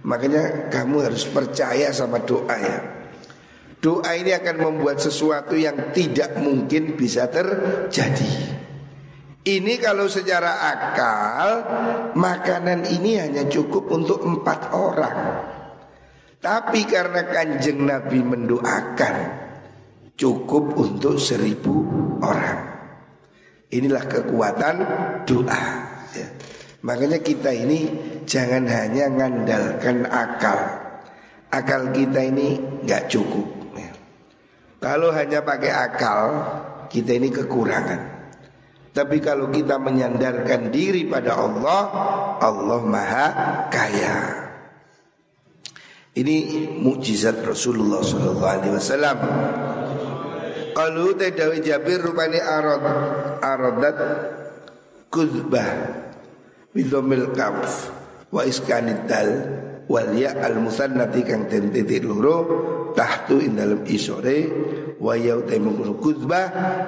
Makanya 0.07 0.71
kamu 0.71 1.11
harus 1.11 1.27
percaya 1.27 1.91
sama 1.91 2.23
doa 2.23 2.55
ya. 2.55 2.79
Doa 3.83 4.15
ini 4.15 4.31
akan 4.31 4.55
membuat 4.63 5.03
sesuatu 5.03 5.59
yang 5.59 5.91
tidak 5.91 6.39
mungkin 6.39 6.95
bisa 6.95 7.27
terjadi. 7.27 8.55
Ini 9.43 9.73
kalau 9.79 10.07
secara 10.07 10.71
akal 10.71 11.47
makanan 12.15 12.87
ini 12.95 13.19
hanya 13.19 13.43
cukup 13.51 13.91
untuk 13.91 14.23
empat 14.23 14.71
orang. 14.71 15.19
Tapi 16.39 16.87
karena 16.87 17.27
kanjeng 17.27 17.83
Nabi 17.83 18.23
mendoakan 18.23 19.15
cukup 20.15 20.79
untuk 20.79 21.19
seribu 21.19 21.83
orang. 22.23 22.59
Inilah 23.67 24.07
kekuatan 24.07 24.75
doa. 25.27 25.63
Ya. 26.87 26.95
Makanya 26.95 27.19
kita 27.19 27.51
ini 27.51 27.91
jangan 28.23 28.63
hanya 28.63 29.11
ngandalkan 29.11 30.07
akal. 30.07 30.55
Akal 31.51 31.91
kita 31.91 32.23
ini 32.23 32.55
nggak 32.87 33.11
cukup. 33.11 33.47
Kalau 34.77 35.11
hanya 35.11 35.41
pakai 35.43 35.73
akal, 35.73 36.21
kita 36.87 37.19
ini 37.19 37.27
kekurangan. 37.27 38.15
Tapi 38.95 39.17
kalau 39.19 39.51
kita 39.51 39.75
menyandarkan 39.81 40.71
diri 40.71 41.03
pada 41.09 41.35
Allah, 41.35 41.81
Allah 42.39 42.81
Maha 42.85 43.27
Kaya. 43.67 44.47
Ini 46.17 46.35
mukjizat 46.81 47.45
Rasulullah 47.45 48.01
Sallallahu 48.01 48.53
Alaihi 48.57 48.73
Wasallam. 48.73 49.17
Kalau 50.73 51.13
Jabir 51.61 52.01
rupani 52.01 52.37
arad 52.41 52.85
aradat 53.41 53.97
kuzbah 55.09 55.69
bidomil 56.71 57.31
kaf 57.35 57.91
wa 58.31 58.43
iskanid 58.43 59.07
dal 59.07 59.29
wal 59.87 60.11
ya 60.11 60.35
al 60.43 60.59
musannati 60.59 61.23
kang 61.23 61.47
den 61.47 61.71
titik 61.71 62.03
loro 62.03 62.37
tahtu 62.91 63.39
ing 63.39 63.55
dalem 63.55 63.85
isore 63.87 64.39
wa 64.99 65.13
ya 65.13 65.37
temu 65.45 65.71
kuzbah 66.01 66.47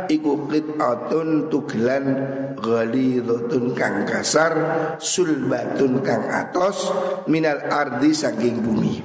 iku 0.10 0.50
qit'atun 0.50 1.48
tuglan 1.48 2.06
ghalidhatun 2.58 3.78
kang 3.78 4.04
kasar 4.04 4.54
sulbatun 5.00 6.02
kang 6.04 6.28
atos 6.28 6.92
minal 7.30 7.62
ardi 7.70 8.12
saking 8.12 8.60
bumi 8.60 8.96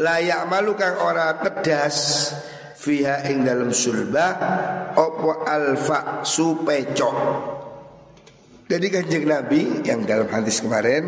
layak 0.00 0.48
malu 0.48 0.74
kang 0.74 0.96
ora 0.98 1.38
tedas 1.38 2.32
fiha 2.74 3.28
ing 3.30 3.44
dalam 3.44 3.70
sulbah 3.70 4.32
opo 4.96 5.44
alfa 5.44 6.24
supecok 6.26 7.16
jadi 8.66 8.86
kanjeng 8.90 9.26
Nabi 9.30 9.86
yang 9.86 10.02
dalam 10.02 10.26
hadis 10.30 10.58
kemarin 10.58 11.06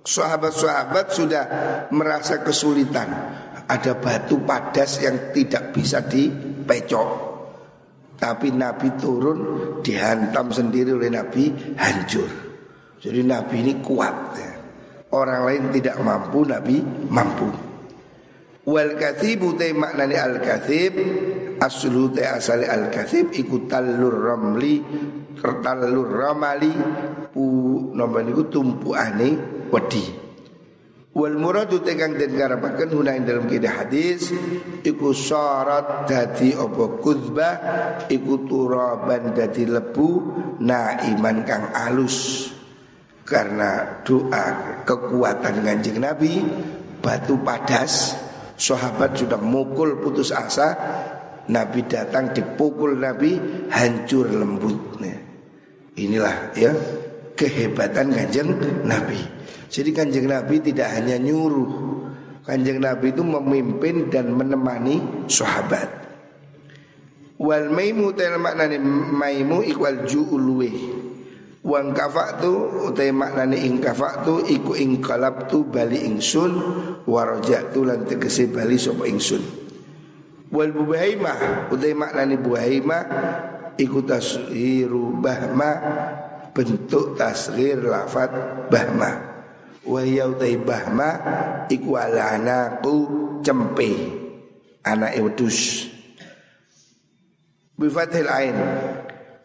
Sahabat-sahabat 0.00 1.06
sudah 1.12 1.44
merasa 1.92 2.40
kesulitan. 2.40 3.08
Ada 3.70 4.00
batu 4.00 4.42
padas 4.42 4.98
yang 5.04 5.30
tidak 5.30 5.76
bisa 5.76 6.02
dipecok. 6.02 7.08
Tapi 8.16 8.48
Nabi 8.52 8.88
turun 8.98 9.38
dihantam 9.84 10.50
sendiri 10.50 10.96
oleh 10.96 11.12
Nabi 11.12 11.76
hancur. 11.78 12.28
Jadi 13.00 13.20
Nabi 13.24 13.54
ini 13.62 13.74
kuat 13.80 14.16
ya. 14.36 14.52
Orang 15.14 15.46
lain 15.46 15.62
tidak 15.74 15.96
mampu, 16.02 16.42
Nabi 16.42 16.76
mampu. 17.08 17.48
Wal 18.66 18.98
kathibu 18.98 19.56
maknani 19.56 20.16
al 20.18 20.36
kathib 20.42 20.94
Aslu 21.60 22.08
te 22.16 22.24
asali 22.24 22.64
al 22.64 22.88
kathib 22.88 23.36
Iku 23.36 23.68
talur 23.68 24.16
ramli 24.16 24.80
Talur 25.40 26.08
ramali 26.08 26.72
Pu 27.30 27.44
nomor 27.94 28.26
niku 28.26 28.50
tumpuane 28.50 29.28
wedi. 29.70 30.04
Wal 31.10 31.34
muradu 31.38 31.82
tegang 31.82 32.14
den 32.14 32.38
garapaken 32.38 32.90
huna 32.94 33.18
dalam 33.22 33.50
kida 33.50 33.82
hadis 33.82 34.30
iku 34.86 35.10
syarat 35.10 36.06
dadi 36.06 36.54
apa 36.54 36.84
kuzbah 37.02 37.54
iku 38.06 38.46
turaban 38.46 39.34
dadi 39.34 39.66
lebu 39.66 40.10
naiman 40.62 41.42
kang 41.42 41.74
alus. 41.74 42.50
Karena 43.26 44.02
doa 44.02 44.78
kekuatan 44.86 45.62
kanjeng 45.62 46.02
Nabi 46.02 46.42
batu 46.98 47.38
padas 47.42 48.14
Sahabat 48.60 49.16
sudah 49.16 49.40
mukul 49.40 50.04
putus 50.04 50.36
asa 50.36 50.76
Nabi 51.48 51.80
datang 51.88 52.36
dipukul 52.36 53.00
Nabi 53.00 53.40
hancur 53.72 54.28
lembut 54.28 55.00
Inilah 56.00 56.52
ya 56.56 56.72
kehebatan 57.36 58.12
kanjeng 58.14 58.52
Nabi. 58.84 59.20
Jadi 59.68 59.90
kanjeng 59.92 60.28
Nabi 60.28 60.60
tidak 60.60 60.92
hanya 60.96 61.16
nyuruh. 61.20 61.68
Kanjeng 62.44 62.80
Nabi 62.80 63.12
itu 63.12 63.20
memimpin 63.20 64.08
dan 64.08 64.32
menemani 64.32 65.28
sahabat. 65.28 65.88
Wal 67.40 67.72
maimu 67.72 68.12
tel 68.12 68.36
maknani 68.36 68.76
maimu 69.12 69.64
ikwal 69.64 70.04
ju'ulwe 70.04 70.70
Wang 71.60 71.92
kafa'tu 71.92 72.88
utai 72.88 73.12
maknane 73.12 73.60
ing 73.60 73.84
kafa'tu 73.84 74.48
iku 74.48 74.72
ing 74.80 74.96
kalabtu 75.04 75.68
bali 75.68 76.08
ingsun 76.08 76.56
warajatu 77.04 77.84
lan 77.84 78.08
tegese 78.08 78.48
bali 78.48 78.80
sapa 78.80 79.04
ingsun. 79.04 79.44
Wal 80.50 80.74
buhaimah 80.74 81.70
utai 81.70 81.94
maknane 81.94 82.34
buhaimah 82.34 83.02
iku 83.78 84.02
tashiru 84.02 85.14
bahma 85.22 85.70
bentuk 86.50 87.14
tasghir 87.14 87.78
lafat 87.86 88.34
bahma. 88.66 89.30
wa 89.80 90.02
hiya 90.04 90.28
bahma 90.60 91.10
iku 91.70 91.94
alanaku 91.96 92.94
cempe. 93.46 94.18
Anak 94.80 95.12
wedus. 95.22 95.86
Bi 97.78 97.86
fathil 97.86 98.28
ain. 98.28 98.56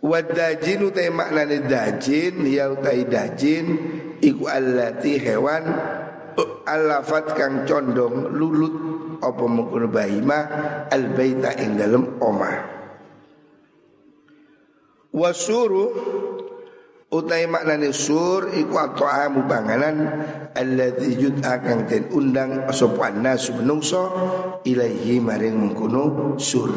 Wa 0.02 0.22
dajin 0.22 0.90
utai 0.90 1.14
maknane 1.14 1.66
dajin 1.70 2.46
ya 2.50 2.72
utai 2.72 3.06
dajin 3.06 3.66
iku 4.22 4.50
allati 4.50 5.22
hewan 5.22 5.64
alafat 6.66 7.36
kang 7.38 7.64
condong 7.68 8.34
lulut 8.34 8.95
apa 9.26 9.44
mengkono 9.50 9.90
bahima 9.90 10.40
al 10.86 11.18
baita 11.18 11.58
ing 11.58 11.82
dalem 11.82 12.22
omah. 12.22 12.58
Wasuru 15.16 15.86
utai 17.10 17.48
maknane 17.48 17.96
sur 17.96 18.52
iku 18.52 18.76
at'amu 18.76 19.48
panganan 19.48 19.98
alladzi 20.52 21.16
yud'a 21.16 21.64
kang 21.64 21.88
den 21.88 22.12
undang 22.12 22.68
sapa 22.76 23.10
nasu 23.16 23.56
menungso 23.56 24.12
ilaihi 24.68 25.24
maring 25.24 25.56
mengkono 25.56 26.36
sur. 26.38 26.70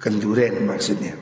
Kenduren 0.00 0.64
maksudnya. 0.64 1.12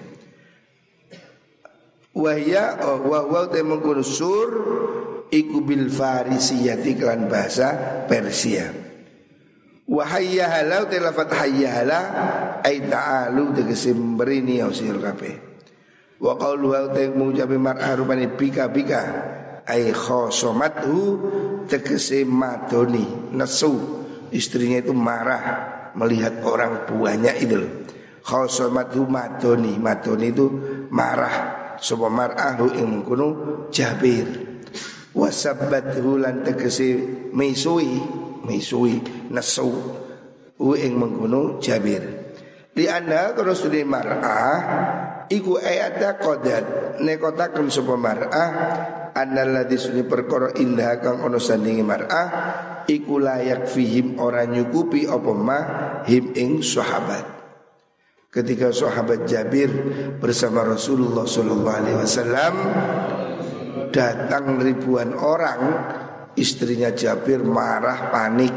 Wahya 2.15 2.79
oh, 2.87 3.11
wa 3.11 3.27
wa 3.27 3.51
te 3.51 3.59
mengkono 3.67 4.07
sur 4.07 4.49
iku 5.35 5.59
bil 5.67 5.91
farisiyati 5.91 6.95
kelan 6.95 7.27
bahasa 7.27 7.75
Persia 8.07 8.88
wahayya 9.89 10.47
halau 10.53 10.85
te 10.85 11.01
lafat 11.01 11.33
hayya 11.33 11.81
hala 11.81 12.01
ay 12.61 12.85
ta'alu 12.85 13.57
tegese 13.57 13.97
berini 13.97 14.61
ya 14.61 14.69
sir 14.69 15.01
kabeh. 15.01 15.35
Wa 16.21 16.37
qauluha 16.37 16.93
ta 16.93 17.03
mengucapi 17.09 17.57
mar'ah 17.57 17.97
rupane 17.97 18.29
bika 18.29 18.69
bika 18.69 19.03
ai 19.65 19.91
khosomathu 19.91 20.99
tegese 21.65 22.29
madoni 22.29 23.33
nesu. 23.33 23.97
Istrinya 24.29 24.85
itu 24.85 24.93
marah 24.93 25.43
melihat 25.97 26.45
orang 26.45 26.85
buahnya 26.85 27.33
itu 27.41 27.57
loh. 27.57 27.73
Khosomathu 28.21 29.09
madoni 29.09 29.81
madoni 29.81 30.29
itu 30.29 30.47
marah. 30.93 31.57
Sapa 31.81 32.13
mar'ahu 32.13 32.77
ing 32.77 32.87
mengkono 32.93 33.29
Jabir. 33.73 34.29
Wasabbathu 35.17 36.21
lan 36.21 36.45
tegese 36.45 37.01
misui 37.33 38.28
misui 38.49 38.97
nesu 39.29 39.69
u 40.57 40.69
ing 40.73 40.97
mengkono 40.97 41.61
Jabir. 41.61 42.33
Di 42.73 42.87
anda 42.87 43.35
kalau 43.35 43.59
sudah 43.59 43.83
mar'ah 43.83 44.59
Iku 45.27 45.59
ayatnya 45.59 46.15
kodat 46.15 46.65
Nekotakan 47.03 47.67
sapa 47.75 47.99
mar'ah 47.99 48.51
Annalladhi 49.19 49.75
suni 49.75 50.07
perkara 50.07 50.55
indah 50.55 51.03
kang 51.03 51.27
ono 51.27 51.43
sandingi 51.43 51.83
mar'ah 51.83 52.29
Iku 52.89 53.21
layak 53.21 53.69
fihim 53.69 54.17
orang 54.17 54.57
nyukupi 54.57 55.05
apa 55.05 55.33
ma 55.37 55.61
him 56.09 56.33
ing 56.33 56.65
sahabat. 56.65 57.21
Ketika 58.33 58.73
sahabat 58.73 59.29
Jabir 59.29 59.69
bersama 60.17 60.65
Rasulullah 60.65 61.29
Sallallahu 61.29 61.79
Alaihi 61.85 62.01
Wasallam 62.01 62.55
datang 63.93 64.57
ribuan 64.57 65.13
orang, 65.13 65.61
istrinya 66.39 66.95
Jabir 66.95 67.43
marah 67.43 68.09
panik 68.15 68.55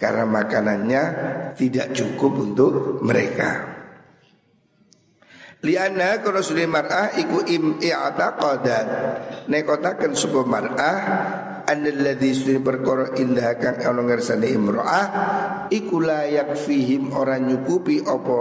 karena 0.00 0.24
makanannya 0.26 1.02
tidak 1.54 1.94
cukup 1.94 2.32
untuk 2.42 2.72
mereka. 3.06 3.72
Liana 5.62 6.18
kalau 6.18 6.42
sudah 6.42 6.66
mar'ah 6.66 7.14
iku 7.22 7.46
im 7.46 7.78
i'taqadat 7.78 8.86
nekotaken 9.46 10.10
sebuah 10.18 10.42
mar'ah 10.42 10.98
annalladzi 11.70 12.30
sudah 12.34 12.58
perkara 12.58 13.14
indah 13.14 13.54
kang 13.62 13.78
ana 13.78 14.02
imra'ah 14.42 15.06
iku 15.70 16.02
layak 16.02 16.58
fihim 16.58 17.14
orang 17.14 17.46
nyukupi 17.46 18.02
apa 18.02 18.40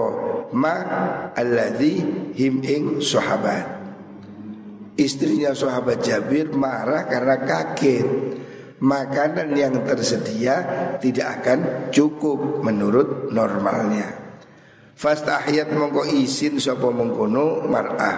ma 0.57 0.75
alladzi 1.38 1.93
him 2.34 2.65
ing 2.65 3.05
sahabat. 3.05 3.77
Istrinya 4.97 5.53
sahabat 5.53 6.01
Jabir 6.01 6.49
marah 6.57 7.05
karena 7.05 7.38
kaget 7.38 8.07
Makanan 8.82 9.54
yang 9.54 9.78
tersedia 9.86 10.56
tidak 10.98 11.41
akan 11.41 11.60
cukup 11.94 12.65
menurut 12.65 13.30
normalnya. 13.30 14.10
Fastahiyat 14.98 15.70
mongko 15.74 16.10
isin 16.10 16.58
sapa 16.58 16.89
mengkono 16.89 17.65
mar'ah. 17.70 18.17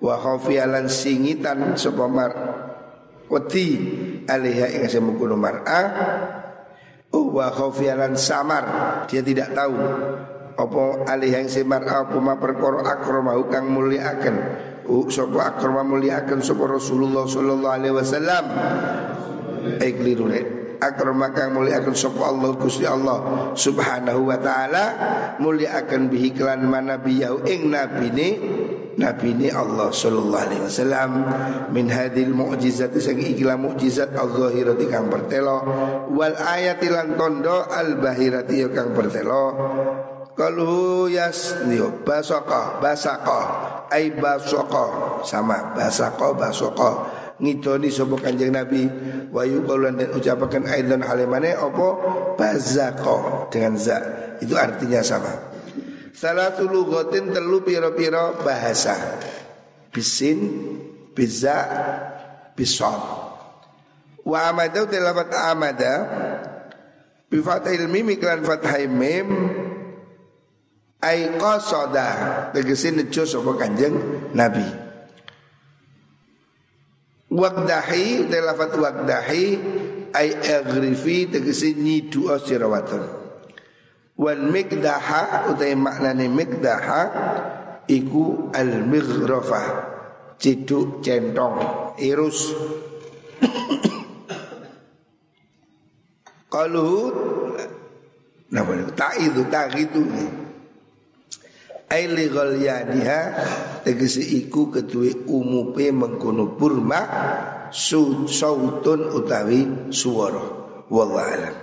Wa 0.00 0.16
khafiyalan 0.20 0.88
singitan 0.88 1.76
sapa 1.76 2.04
mar 2.08 2.32
Wedi 3.24 3.68
alaiha 4.28 4.72
ing 4.72 4.84
mengkono 5.04 5.36
mar'ah. 5.36 5.86
Wa 7.14 7.46
khafiyalan 7.52 8.18
samar 8.18 8.64
Dia 9.06 9.22
tidak 9.22 9.54
tahu 9.54 9.78
Apa 10.58 11.06
alaiha 11.14 11.46
ing 11.46 11.50
mar'ah 11.62 12.10
Apa 12.10 12.18
perkara 12.36 12.82
akramahu 12.84 13.46
kang 13.52 13.70
muliakan 13.70 14.36
Uh, 14.84 15.08
sapa 15.08 15.48
akrama 15.48 15.80
muliakan 15.80 16.44
sapa 16.44 16.68
Rasulullah 16.68 17.24
sallallahu 17.24 17.72
alaihi 17.72 17.96
wasallam. 17.96 18.44
Keliru 19.80 20.28
akramaka 20.84 21.48
muliakan 21.48 21.96
sapa 21.96 22.28
Allah 22.28 22.50
Gusti 22.56 22.84
Allah 22.84 23.52
Subhanahu 23.56 24.28
wa 24.28 24.38
taala. 24.38 24.84
Muliakan 25.40 26.12
bihi 26.12 26.36
kelan 26.36 26.68
manabiyahu 26.68 27.48
ing 27.48 27.72
nabine 27.72 28.28
nabine 28.94 29.50
Allah 29.50 29.90
sallallahu 29.90 30.44
alaihi 30.44 30.62
wasallam. 30.68 31.10
Min 31.72 31.90
hadil 31.90 32.30
mukjizat 32.36 32.94
sing 33.00 33.18
ikilah 33.18 33.58
mukjizat 33.58 34.14
al-zahirati 34.14 34.86
kang 34.86 35.08
bertelo. 35.08 35.64
Wal 36.12 36.36
ayati 36.36 36.92
lan 36.92 37.16
tondo 37.18 37.64
al 37.64 37.98
bahirati 37.98 38.68
kang 38.70 38.92
bertelo. 38.94 39.44
Kalau 40.34 41.06
yas 41.06 41.62
niyo 41.70 42.02
basaka 42.02 42.82
basaka 42.82 43.40
ai 43.86 44.10
basaka 44.18 45.22
sama 45.22 45.70
basaka 45.78 46.34
basaka 46.34 46.90
ngidoni 47.38 47.88
sapa 47.90 48.16
Kanjeng 48.20 48.54
Nabi? 48.54 48.86
Wa 49.30 49.42
yuqalan 49.42 49.98
dan 49.98 50.10
ucapakan 50.14 50.70
aidan 50.70 51.02
halimane 51.02 51.54
apa? 51.54 51.88
Bazaqo 52.38 53.48
dengan 53.50 53.74
za. 53.78 53.98
Itu 54.38 54.54
artinya 54.54 55.02
sama. 55.02 55.30
Salah 56.14 56.54
lughatin 56.62 57.34
telu 57.34 57.62
pira-pira 57.66 58.38
bahasa. 58.38 59.18
Bisin 59.90 60.38
biza 61.14 61.58
bisad 62.58 62.98
wa 64.24 64.38
amada 64.48 64.88
tilafat 64.88 65.30
amada 65.36 65.94
bi 67.28 67.38
fathil 67.38 67.86
mim 67.86 68.08
iklan 68.10 68.42
fathai 68.42 68.88
mim 68.90 69.28
ai 71.04 71.30
qasada. 71.38 72.08
Tegese 72.50 72.90
nejo 72.90 73.26
Kanjeng 73.58 73.94
Nabi 74.32 74.83
Wakdahi 77.32 78.28
telafat 78.28 78.76
wakdahi 78.76 79.46
ay 80.12 80.28
agrifi 80.38 81.30
tegesi 81.32 81.74
nyidu 81.74 82.28
sirawatun. 82.36 83.04
Wan 84.14 84.52
mikdaha 84.54 85.50
utai 85.50 85.74
maknane 85.74 86.30
mikdaha 86.30 87.02
iku 87.90 88.54
al 88.54 88.86
mighrafa 88.86 89.62
ciduk 90.38 91.02
centong 91.02 91.96
irus. 91.98 92.54
Kalau 96.54 97.10
Nama 98.54 98.86
tak 98.94 99.18
itu 99.18 99.42
tak 99.50 99.74
itu 99.74 99.98
Aili 101.94 102.26
ghalyaniha 102.26 103.20
tegese 103.86 104.18
iku 104.18 104.66
keduwe 104.74 105.30
umupe 105.30 105.94
mengkono 105.94 106.58
burma 106.58 107.00
sautun 107.70 109.14
utawi 109.14 109.94
suara 109.94 110.42
wallahu 110.90 111.22
alam. 111.22 111.54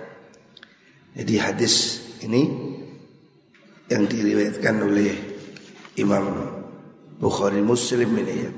Jadi 1.12 1.36
hadis 1.36 1.76
ini 2.24 2.48
yang 3.92 4.08
diriwayatkan 4.08 4.76
oleh 4.80 5.12
Imam 6.00 6.48
Bukhari 7.20 7.60
Muslim 7.60 8.16
ini 8.16 8.36
ya. 8.40 8.52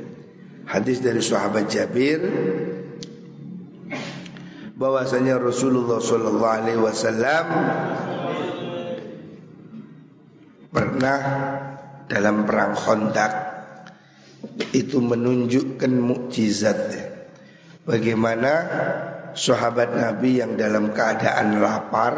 Hadis 0.69 1.01
dari 1.01 1.25
sahabat 1.25 1.73
Jabir 1.73 2.21
bahwasanya 4.77 5.41
Rasulullah 5.41 5.97
sallallahu 5.97 6.53
alaihi 6.61 6.79
wasallam 6.79 7.45
pernah 10.73 11.19
dalam 12.09 12.43
perang 12.43 12.73
Khandaq 12.73 13.33
itu 14.73 14.97
menunjukkan 14.99 15.93
mukjizat 15.93 16.79
bagaimana 17.85 18.51
sahabat 19.37 19.93
Nabi 19.93 20.41
yang 20.41 20.57
dalam 20.57 20.89
keadaan 20.91 21.61
lapar 21.61 22.15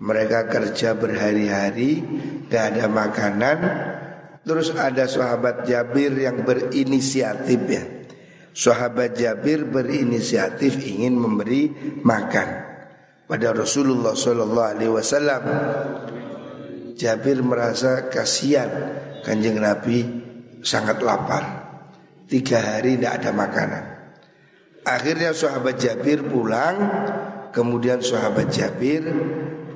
mereka 0.00 0.48
kerja 0.48 0.96
berhari-hari 0.96 2.00
gak 2.48 2.78
ada 2.78 2.86
makanan 2.88 3.58
terus 4.46 4.72
ada 4.72 5.04
sahabat 5.04 5.68
Jabir 5.68 6.16
yang 6.16 6.40
berinisiatif 6.46 7.60
ya 7.68 7.84
Sahabat 8.50 9.14
Jabir 9.14 9.62
berinisiatif 9.62 10.82
ingin 10.82 11.14
memberi 11.14 11.70
makan 12.02 12.48
pada 13.30 13.54
Rasulullah 13.54 14.18
Shallallahu 14.18 14.70
Alaihi 14.74 14.90
Wasallam. 14.90 15.42
Jabir 17.00 17.40
merasa 17.40 18.12
kasihan 18.12 18.68
kanjeng 19.24 19.56
Nabi 19.56 20.04
sangat 20.60 21.00
lapar. 21.00 21.72
Tiga 22.28 22.60
hari 22.60 23.00
tidak 23.00 23.24
ada 23.24 23.30
makanan. 23.32 23.84
Akhirnya 24.84 25.32
sahabat 25.32 25.80
Jabir 25.80 26.20
pulang, 26.28 26.76
kemudian 27.56 28.04
sahabat 28.04 28.52
Jabir 28.52 29.00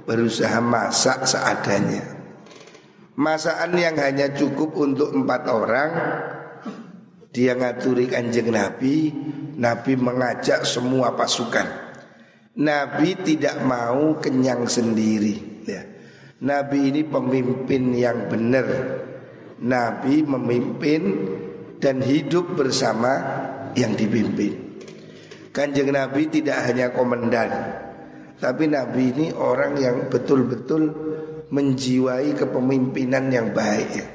berusaha 0.05 0.61
masak 0.61 1.25
seadanya. 1.25 2.05
Masakan 3.17 3.73
yang 3.73 3.97
hanya 3.97 4.35
cukup 4.35 4.75
untuk 4.75 5.15
empat 5.15 5.47
orang 5.47 5.91
Dia 7.31 7.55
ngaturi 7.55 8.11
kanjeng 8.11 8.51
Nabi 8.51 9.15
Nabi 9.55 9.93
mengajak 9.95 10.67
semua 10.67 11.15
pasukan 11.15 11.67
Nabi 12.59 13.15
tidak 13.23 13.63
mau 13.63 14.19
kenyang 14.19 14.67
sendiri 14.67 15.63
ya. 15.63 15.94
Nabi 16.45 16.93
ini 16.93 17.03
pemimpin 17.09 17.97
yang 17.97 18.29
benar. 18.29 18.69
Nabi 19.65 20.21
memimpin 20.21 21.03
dan 21.81 22.05
hidup 22.05 22.53
bersama 22.53 23.17
yang 23.73 23.97
dipimpin. 23.97 24.77
Kanjeng 25.55 25.95
Nabi 25.95 26.27
tidak 26.27 26.67
hanya 26.67 26.91
komandan 26.91 27.55
Tapi 28.43 28.67
Nabi 28.67 29.15
ini 29.15 29.27
orang 29.31 29.79
yang 29.79 30.11
betul-betul 30.11 30.91
menjiwai 31.55 32.35
kepemimpinan 32.35 33.31
yang 33.31 33.55
baik 33.55 33.89
ya. 33.95 34.07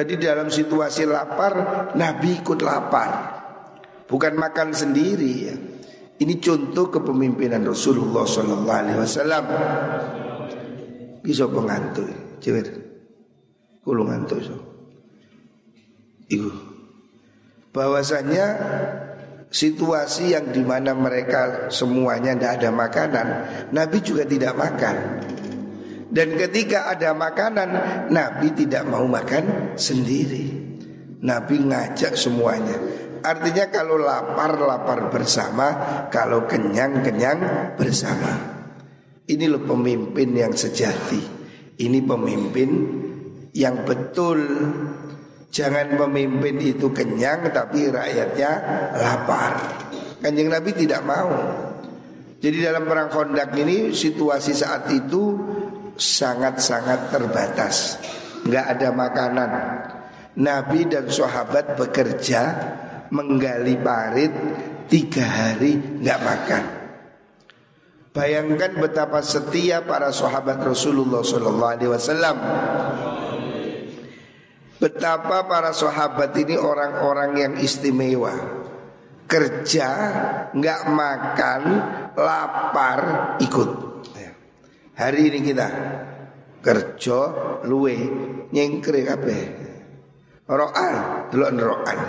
Jadi 0.00 0.14
dalam 0.16 0.48
situasi 0.48 1.04
lapar 1.04 1.54
Nabi 1.92 2.40
ikut 2.40 2.62
lapar. 2.64 3.10
Bukan 4.06 4.38
makan 4.38 4.70
sendiri 4.72 5.32
ya. 5.44 5.56
Ini 6.16 6.40
contoh 6.40 6.88
kepemimpinan 6.88 7.60
Rasulullah 7.68 8.24
Sallallahu 8.24 8.80
Alaihi 8.80 8.98
Wasallam 9.02 9.44
Bisa 11.26 11.50
pengantuk 11.50 12.06
Cewek 12.38 12.86
Kulo 13.86 14.02
ngantuk 14.02 14.42
so. 14.42 14.58
Iku. 16.26 16.50
Bahwasanya 17.70 18.46
situasi 19.46 20.34
yang 20.34 20.50
di 20.50 20.66
mana 20.66 20.90
mereka 20.90 21.70
semuanya 21.70 22.34
tidak 22.34 22.52
ada 22.58 22.70
makanan 22.74 23.26
Nabi 23.70 23.98
juga 24.02 24.26
tidak 24.26 24.58
makan. 24.58 24.96
Dan 26.10 26.34
ketika 26.34 26.90
ada 26.90 27.14
makanan 27.14 27.70
Nabi 28.10 28.50
tidak 28.58 28.90
mau 28.90 29.06
makan 29.06 29.78
sendiri. 29.78 30.50
Nabi 31.22 31.62
ngajak 31.62 32.18
semuanya. 32.18 32.74
Artinya 33.22 33.70
kalau 33.70 33.98
lapar, 33.98 34.54
lapar 34.54 35.10
bersama 35.10 35.66
Kalau 36.14 36.46
kenyang, 36.46 37.02
kenyang 37.02 37.74
bersama 37.74 38.55
Ini 39.26 39.50
loh 39.50 39.66
pemimpin 39.66 40.38
yang 40.38 40.54
sejati. 40.54 41.18
Ini 41.82 41.98
pemimpin 42.06 42.70
yang 43.58 43.82
betul. 43.82 44.38
Jangan 45.50 45.96
pemimpin 45.96 46.60
itu 46.60 46.92
kenyang 46.94 47.50
Tapi 47.50 47.90
rakyatnya 47.90 48.50
lapar. 48.94 49.52
Kanjeng 50.22 50.46
Nabi 50.46 50.70
tidak 50.78 51.02
mau. 51.02 51.34
Jadi 52.38 52.62
dalam 52.62 52.86
perang 52.86 53.10
kondak 53.10 53.50
ini 53.58 53.90
Situasi 53.90 54.54
saat 54.54 54.86
itu 54.94 55.34
sangat-sangat 55.98 57.10
terbatas. 57.10 57.98
Nggak 58.46 58.66
ada 58.78 58.88
makanan. 58.94 59.50
Nabi 60.36 60.84
dan 60.86 61.08
sahabat 61.08 61.80
bekerja 61.80 62.42
Menggali 63.08 63.80
parit 63.80 64.32
Tiga 64.86 65.24
hari 65.24 65.80
nggak 65.80 66.20
makan 66.20 66.75
Bayangkan 68.16 68.80
betapa 68.80 69.20
setia 69.20 69.84
para 69.84 70.08
sahabat 70.08 70.56
Rasulullah 70.64 71.20
SAW 71.20 72.40
Betapa 74.80 75.44
para 75.44 75.76
sahabat 75.76 76.32
ini 76.40 76.56
orang-orang 76.56 77.30
yang 77.36 77.52
istimewa 77.60 78.64
Kerja, 79.28 79.88
nggak 80.56 80.82
makan, 80.88 81.62
lapar, 82.16 83.00
ikut 83.42 83.86
Hari 84.96 85.28
ini 85.28 85.38
kita 85.44 85.68
kerja 86.64 87.20
luwe 87.68 87.94
nyengkre 88.48 89.04
kabeh. 89.04 89.42
Ro'an, 90.48 91.28
delok 91.28 91.52
ro'an. 91.60 92.00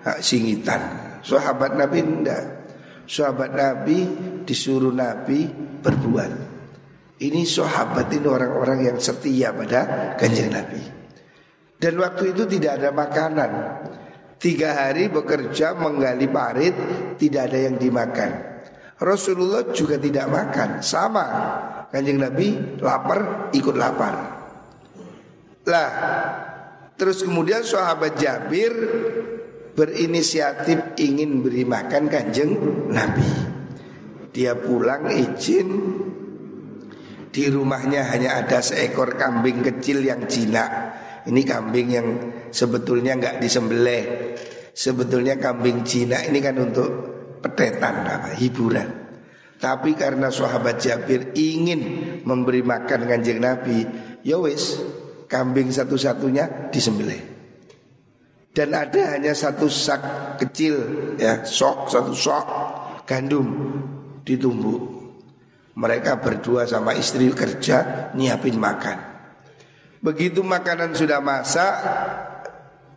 Hak 0.00 0.18
singitan. 0.24 0.80
Sahabat 1.20 1.76
Nabi 1.76 2.00
ndak. 2.00 2.61
Sahabat 3.06 3.52
Nabi 3.52 3.98
disuruh 4.46 4.94
Nabi 4.94 5.46
berbuat. 5.82 6.32
Ini 7.22 7.42
sahabat 7.46 8.10
ini 8.10 8.26
orang-orang 8.26 8.90
yang 8.90 8.98
setia 8.98 9.54
pada 9.54 10.14
kanjeng 10.18 10.50
Nabi. 10.50 10.82
Dan 11.78 11.98
waktu 11.98 12.34
itu 12.34 12.46
tidak 12.46 12.82
ada 12.82 12.90
makanan. 12.90 13.50
Tiga 14.42 14.74
hari 14.74 15.06
bekerja 15.06 15.78
menggali 15.78 16.26
parit, 16.26 16.74
tidak 17.14 17.50
ada 17.50 17.58
yang 17.70 17.78
dimakan. 17.78 18.30
Rasulullah 18.98 19.70
juga 19.74 19.98
tidak 19.98 20.30
makan, 20.30 20.78
sama 20.82 21.26
Kanjeng 21.90 22.22
Nabi 22.22 22.78
lapar 22.80 23.50
ikut 23.52 23.76
lapar. 23.76 24.14
Lah, 25.68 25.90
terus 26.96 27.20
kemudian 27.20 27.60
sahabat 27.66 28.16
Jabir 28.16 28.72
berinisiatif 29.72 30.96
ingin 31.00 31.40
beri 31.40 31.64
makan 31.64 32.08
Kanjeng 32.08 32.52
Nabi. 32.92 33.30
Dia 34.32 34.56
pulang 34.56 35.12
izin 35.12 35.68
di 37.32 37.44
rumahnya 37.48 38.08
hanya 38.12 38.44
ada 38.44 38.60
seekor 38.60 39.16
kambing 39.16 39.64
kecil 39.64 40.04
yang 40.04 40.24
jinak. 40.28 41.00
Ini 41.28 41.42
kambing 41.44 41.88
yang 41.88 42.08
sebetulnya 42.48 43.16
nggak 43.16 43.36
disembelih. 43.40 44.04
Sebetulnya 44.72 45.36
kambing 45.36 45.84
jinak 45.84 46.28
ini 46.32 46.40
kan 46.40 46.56
untuk 46.56 46.88
petetan 47.44 48.08
apa 48.08 48.32
hiburan. 48.36 48.88
Tapi 49.60 49.94
karena 49.94 50.32
sahabat 50.32 50.80
Jabir 50.80 51.36
ingin 51.38 51.80
memberi 52.26 52.66
makan 52.66 53.06
kanjeng 53.06 53.38
Nabi, 53.38 53.84
ya 54.26 54.40
wis 54.42 54.80
kambing 55.30 55.70
satu-satunya 55.70 56.72
disembelih. 56.74 57.31
Dan 58.52 58.76
ada 58.76 59.16
hanya 59.16 59.32
satu 59.32 59.64
sak 59.64 60.36
kecil 60.36 60.76
ya, 61.16 61.40
sok 61.40 61.88
satu 61.88 62.12
sok 62.12 62.44
gandum 63.08 63.48
ditumbuk. 64.28 65.00
Mereka 65.72 66.20
berdua 66.20 66.68
sama 66.68 66.92
istri 66.92 67.32
kerja 67.32 68.12
nyiapin 68.12 68.60
makan. 68.60 68.98
Begitu 70.04 70.44
makanan 70.44 70.92
sudah 70.92 71.24
masak, 71.24 71.72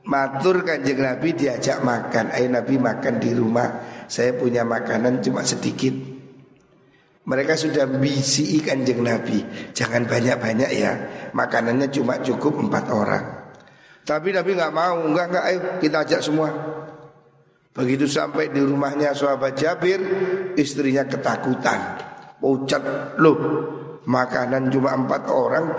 matur 0.03 0.67
kanjeng 0.67 0.99
Nabi 0.99 1.31
diajak 1.31 1.79
makan. 1.79 2.35
Ayo 2.35 2.51
Nabi 2.51 2.75
makan 2.75 3.15
di 3.23 3.31
rumah. 3.31 3.69
Saya 4.11 4.35
punya 4.35 4.67
makanan 4.67 5.23
cuma 5.23 5.47
sedikit. 5.47 5.95
Mereka 7.25 7.57
sudah 7.57 7.89
bisi 7.89 8.61
kanjeng 8.61 9.01
Nabi 9.01 9.41
Jangan 9.73 10.05
banyak-banyak 10.05 10.71
ya 10.77 10.93
Makanannya 11.33 11.89
cuma 11.89 12.21
cukup 12.21 12.61
empat 12.61 12.85
orang 12.93 13.44
Tapi 14.05 14.29
Nabi 14.29 14.53
nggak 14.53 14.73
mau. 14.73 15.01
Enggak, 15.01 15.25
enggak, 15.33 15.45
ayo 15.49 15.59
kita 15.81 15.97
ajak 16.05 16.21
semua. 16.21 16.49
Begitu 17.75 18.07
sampai 18.07 18.55
di 18.55 18.63
rumahnya 18.63 19.11
sahabat 19.11 19.59
Jabir 19.59 19.99
Istrinya 20.55 21.03
ketakutan. 21.03 21.99
Pucat 22.39 23.17
loh 23.19 23.37
Makanan 24.05 24.69
cuma 24.69 24.93
empat 24.93 25.27
orang 25.27 25.73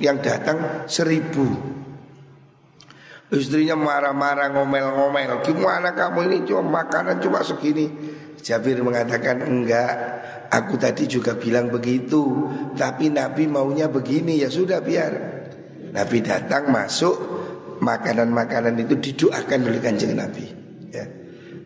Yang 0.00 0.18
datang 0.24 0.88
seribu. 0.88 1.46
Istrinya 3.28 3.76
marah-marah 3.76 4.48
ngomel-ngomel. 4.56 5.44
Gimana 5.44 5.92
kamu 5.92 6.32
ini? 6.32 6.38
Cuma 6.48 6.80
makanan 6.80 7.20
cuma 7.20 7.44
segini. 7.44 7.92
Jabir 8.40 8.80
mengatakan 8.80 9.44
enggak. 9.44 9.94
Aku 10.48 10.80
tadi 10.80 11.04
juga 11.04 11.36
bilang 11.36 11.68
begitu. 11.68 12.48
Tapi 12.72 13.12
Nabi 13.12 13.44
maunya 13.44 13.84
begini. 13.92 14.40
Ya 14.40 14.48
sudah 14.48 14.80
biar. 14.80 15.12
Nabi 15.92 16.24
datang 16.24 16.72
masuk 16.72 17.37
Makanan-makanan 17.78 18.74
itu 18.82 18.94
didoakan 18.98 19.70
oleh 19.70 19.80
kanjeng 19.82 20.18
Nabi 20.18 20.44
ya. 20.90 21.04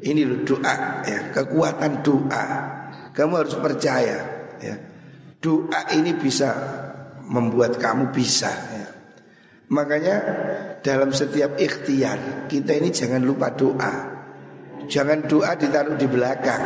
Ini 0.03 0.27
loh 0.27 0.43
doa 0.43 1.05
ya 1.07 1.31
Kekuatan 1.33 2.03
doa 2.05 2.45
Kamu 3.15 3.33
harus 3.39 3.57
percaya 3.57 4.19
ya. 4.61 4.77
Doa 5.41 5.81
ini 5.95 6.13
bisa 6.17 6.51
Membuat 7.27 7.81
kamu 7.81 8.13
bisa 8.13 8.51
ya. 8.51 8.87
Makanya 9.73 10.17
dalam 10.85 11.15
setiap 11.15 11.57
ikhtiar 11.57 12.49
Kita 12.51 12.77
ini 12.77 12.93
jangan 12.93 13.25
lupa 13.25 13.55
doa 13.55 13.95
Jangan 14.85 15.25
doa 15.25 15.57
ditaruh 15.57 15.97
di 15.97 16.07
belakang 16.11 16.65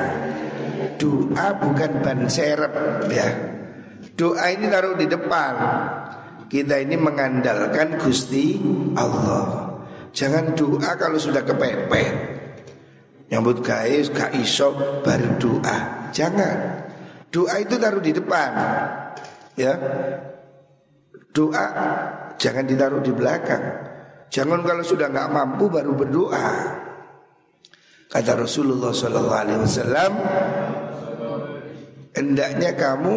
Doa 0.96 1.46
bukan 1.60 1.92
ban 2.00 2.24
serep 2.24 2.72
ya. 3.12 3.28
Doa 4.16 4.48
ini 4.48 4.66
taruh 4.72 4.96
di 4.96 5.04
depan. 5.04 5.54
Kita 6.46 6.78
ini 6.78 6.94
mengandalkan 6.94 7.98
Gusti 7.98 8.58
Allah. 8.94 9.76
Jangan 10.14 10.54
doa 10.54 10.94
kalau 10.94 11.18
sudah 11.18 11.42
kepepet. 11.42 12.14
Nyambut 13.26 13.60
gawe 13.60 13.96
gak 14.14 14.32
iso 14.38 15.02
baru 15.02 15.34
doa. 15.36 16.08
Jangan. 16.14 16.86
Doa 17.34 17.58
itu 17.58 17.74
taruh 17.74 17.98
di 17.98 18.14
depan. 18.14 18.50
Ya. 19.58 19.74
Doa 21.34 21.66
jangan 22.38 22.64
ditaruh 22.64 23.02
di 23.02 23.12
belakang. 23.12 23.64
Jangan 24.30 24.62
kalau 24.62 24.82
sudah 24.86 25.10
nggak 25.10 25.32
mampu 25.34 25.66
baru 25.66 25.92
berdoa. 25.92 26.48
Kata 28.06 28.32
Rasulullah 28.38 28.94
Sallallahu 28.94 29.40
Alaihi 29.42 29.66
hendaknya 32.16 32.72
kamu 32.72 33.16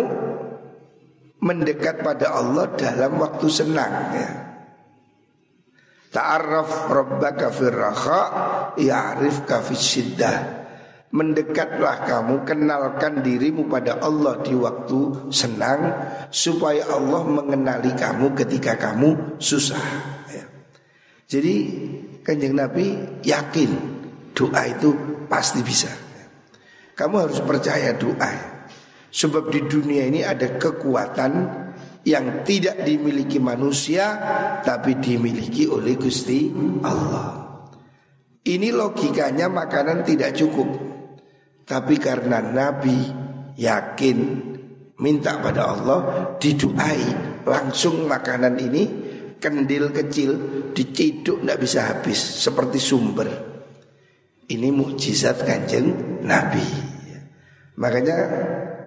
mendekat 1.40 2.04
pada 2.04 2.36
Allah 2.36 2.68
dalam 2.76 3.20
waktu 3.20 3.48
senang. 3.48 3.94
Ya. 4.16 4.30
Ta'arraf 6.10 6.90
rabbaka 6.90 7.54
firraha 7.54 8.22
ya'rifka 8.76 9.64
syiddah. 9.72 10.58
Mendekatlah 11.10 12.06
kamu, 12.06 12.46
kenalkan 12.46 13.26
dirimu 13.26 13.66
pada 13.66 13.98
Allah 13.98 14.46
di 14.46 14.54
waktu 14.54 15.34
senang 15.34 15.90
Supaya 16.30 16.86
Allah 16.86 17.26
mengenali 17.26 17.98
kamu 17.98 18.38
ketika 18.38 18.78
kamu 18.78 19.42
susah 19.42 19.82
ya. 20.30 20.46
Jadi 21.26 21.54
kanjeng 22.22 22.54
Nabi 22.54 22.94
yakin 23.26 23.74
doa 24.38 24.70
itu 24.70 24.94
pasti 25.26 25.66
bisa 25.66 25.90
Kamu 26.94 27.26
harus 27.26 27.42
percaya 27.42 27.90
doa 27.98 28.59
Sebab 29.10 29.50
di 29.50 29.66
dunia 29.66 30.06
ini 30.06 30.22
ada 30.22 30.58
kekuatan 30.58 31.32
yang 32.06 32.46
tidak 32.46 32.86
dimiliki 32.86 33.42
manusia 33.42 34.16
tapi 34.62 35.02
dimiliki 35.02 35.66
oleh 35.66 35.98
Gusti 35.98 36.54
Allah. 36.86 37.50
Ini 38.46 38.70
logikanya 38.72 39.50
makanan 39.52 40.06
tidak 40.06 40.32
cukup. 40.38 40.70
Tapi 41.66 42.02
karena 42.02 42.42
Nabi 42.42 42.98
yakin 43.60 44.18
minta 44.98 45.38
pada 45.38 45.70
Allah 45.70 46.00
diduai 46.42 47.04
langsung 47.46 48.10
makanan 48.10 48.56
ini 48.58 48.84
kendil 49.38 49.94
kecil 49.94 50.32
diciduk 50.74 51.46
tidak 51.46 51.60
bisa 51.62 51.80
habis 51.94 52.18
seperti 52.18 52.78
sumber. 52.82 53.30
Ini 54.50 54.74
mukjizat 54.74 55.46
kanjeng 55.46 56.20
Nabi. 56.26 56.66
Makanya 57.78 58.18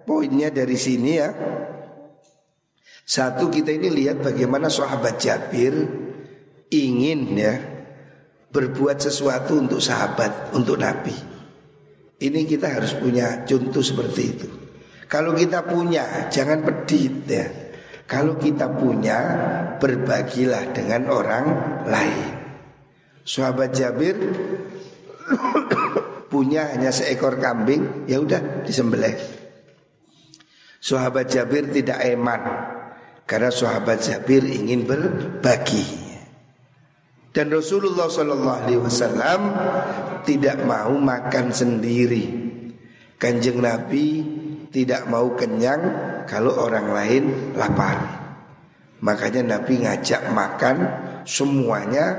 poinnya 0.04 0.52
dari 0.52 0.76
sini 0.78 1.10
ya. 1.16 1.30
Satu 3.02 3.50
kita 3.50 3.74
ini 3.74 3.90
lihat 3.90 4.22
bagaimana 4.22 4.70
sahabat 4.70 5.18
Jabir 5.18 5.74
ingin 6.70 7.20
ya 7.34 7.54
berbuat 8.52 9.00
sesuatu 9.00 9.56
untuk 9.58 9.80
sahabat, 9.80 10.52
untuk 10.52 10.76
Nabi. 10.76 11.16
Ini 12.22 12.40
kita 12.46 12.68
harus 12.68 12.94
punya 12.94 13.42
contoh 13.42 13.82
seperti 13.82 14.22
itu. 14.22 14.48
Kalau 15.08 15.34
kita 15.34 15.64
punya, 15.66 16.28
jangan 16.28 16.62
pedit 16.62 17.14
ya. 17.26 17.46
Kalau 18.06 18.36
kita 18.36 18.68
punya, 18.76 19.18
berbagilah 19.80 20.70
dengan 20.76 21.08
orang 21.08 21.46
lain. 21.88 22.28
Sahabat 23.24 23.72
Jabir 23.72 24.14
punya 26.32 26.70
hanya 26.76 26.92
seekor 26.92 27.40
kambing, 27.40 28.06
ya 28.06 28.20
udah 28.20 28.62
disembelih. 28.68 29.41
Sahabat 30.82 31.30
Jabir 31.30 31.70
tidak 31.70 32.02
eman 32.02 32.42
karena 33.22 33.54
sahabat 33.54 34.02
Jabir 34.02 34.42
ingin 34.42 34.82
berbagi. 34.82 35.86
Dan 37.30 37.54
Rasulullah 37.54 38.10
Shallallahu 38.10 38.58
Alaihi 38.66 38.82
Wasallam 38.82 39.40
tidak 40.26 40.58
mau 40.66 40.90
makan 40.98 41.54
sendiri. 41.54 42.26
Kanjeng 43.14 43.62
Nabi 43.62 44.26
tidak 44.74 45.06
mau 45.06 45.30
kenyang 45.38 45.80
kalau 46.26 46.66
orang 46.66 46.90
lain 46.90 47.54
lapar. 47.54 48.02
Makanya 49.06 49.54
Nabi 49.54 49.86
ngajak 49.86 50.34
makan 50.34 50.76
semuanya 51.22 52.10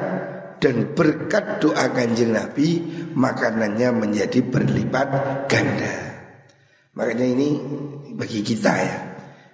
dan 0.64 0.96
berkat 0.96 1.60
doa 1.60 1.92
kanjeng 1.92 2.32
Nabi 2.32 2.80
makanannya 3.12 3.92
menjadi 3.92 4.40
berlipat 4.40 5.08
ganda. 5.52 6.13
Makanya 6.94 7.26
ini 7.26 7.50
bagi 8.14 8.46
kita 8.46 8.74
ya. 8.78 8.96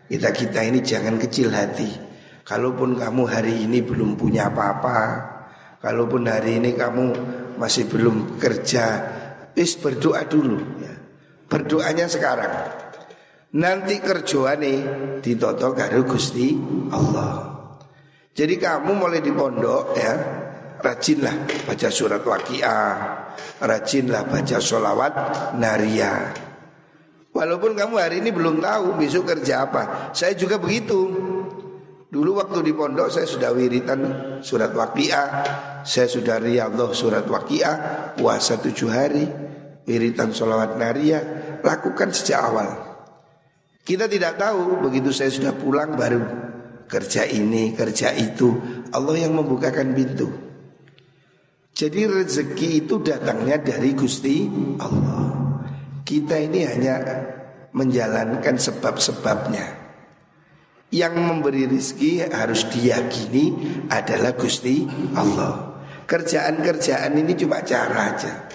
Kita 0.10 0.30
kita 0.34 0.60
ini 0.66 0.80
jangan 0.82 1.16
kecil 1.22 1.54
hati. 1.54 1.90
Kalaupun 2.44 2.98
kamu 2.98 3.24
hari 3.30 3.70
ini 3.70 3.86
belum 3.86 4.18
punya 4.18 4.50
apa-apa, 4.50 4.98
Kalaupun 5.80 6.28
hari 6.28 6.60
ini 6.60 6.76
kamu 6.76 7.06
masih 7.56 7.88
belum 7.88 8.36
kerja, 8.36 9.00
is 9.56 9.80
berdoa 9.80 10.28
dulu 10.28 10.60
ya. 10.84 10.92
Berdoanya 11.48 12.04
sekarang. 12.12 12.52
Nanti 13.56 14.04
kerjoane 14.04 14.74
ditoto 15.24 15.72
karo 15.72 16.04
Gusti 16.04 16.52
Allah. 16.92 17.48
Jadi 18.36 18.60
kamu 18.60 18.92
mulai 18.92 19.24
di 19.24 19.32
pondok 19.32 19.96
ya, 19.96 20.14
rajinlah 20.84 21.64
baca 21.64 21.90
surat 21.90 22.22
waqiah, 22.28 22.92
rajinlah 23.64 24.28
baca 24.28 24.60
sholawat 24.60 25.14
naria. 25.56 26.28
Walaupun 27.40 27.72
kamu 27.72 27.96
hari 27.96 28.20
ini 28.20 28.36
belum 28.36 28.60
tahu 28.60 29.00
besok 29.00 29.32
kerja 29.32 29.64
apa, 29.64 30.12
saya 30.12 30.36
juga 30.36 30.60
begitu. 30.60 31.08
Dulu 32.12 32.36
waktu 32.36 32.68
di 32.68 32.76
pondok 32.76 33.08
saya 33.08 33.24
sudah 33.24 33.56
wiritan 33.56 34.02
surat 34.44 34.76
waqiah, 34.76 35.28
saya 35.88 36.12
sudah 36.12 36.36
riyadhah 36.36 36.92
surat 36.92 37.24
waqiah, 37.24 37.76
puasa 38.20 38.60
tujuh 38.60 38.90
hari, 38.92 39.24
wiritan 39.88 40.36
sholawat 40.36 40.76
naria, 40.76 41.24
lakukan 41.64 42.12
sejak 42.12 42.44
awal. 42.44 42.70
Kita 43.88 44.12
tidak 44.12 44.36
tahu 44.36 44.84
begitu 44.84 45.16
saya 45.16 45.32
sudah 45.32 45.56
pulang 45.56 45.96
baru 45.96 46.20
kerja 46.92 47.24
ini, 47.24 47.72
kerja 47.72 48.12
itu. 48.20 48.52
Allah 48.92 49.16
yang 49.16 49.40
membukakan 49.40 49.96
pintu. 49.96 50.28
Jadi 51.72 52.04
rezeki 52.04 52.84
itu 52.84 53.00
datangnya 53.00 53.64
dari 53.64 53.96
Gusti 53.96 54.44
Allah. 54.84 55.49
Kita 56.10 56.42
ini 56.42 56.66
hanya 56.66 57.06
menjalankan 57.70 58.58
sebab-sebabnya. 58.58 59.78
Yang 60.90 61.14
memberi 61.22 61.70
rizki 61.70 62.26
harus 62.26 62.66
diyakini 62.66 63.54
adalah 63.94 64.34
Gusti 64.34 64.90
Allah. 65.14 65.86
Kerjaan-kerjaan 66.10 67.14
ini 67.14 67.38
cuma 67.38 67.62
cara 67.62 68.10
aja. 68.10 68.50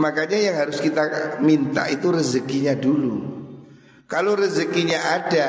Makanya 0.00 0.38
yang 0.40 0.56
harus 0.56 0.80
kita 0.80 1.36
minta 1.44 1.84
itu 1.92 2.08
rezekinya 2.08 2.72
dulu. 2.72 3.44
Kalau 4.08 4.32
rezekinya 4.32 5.20
ada 5.20 5.48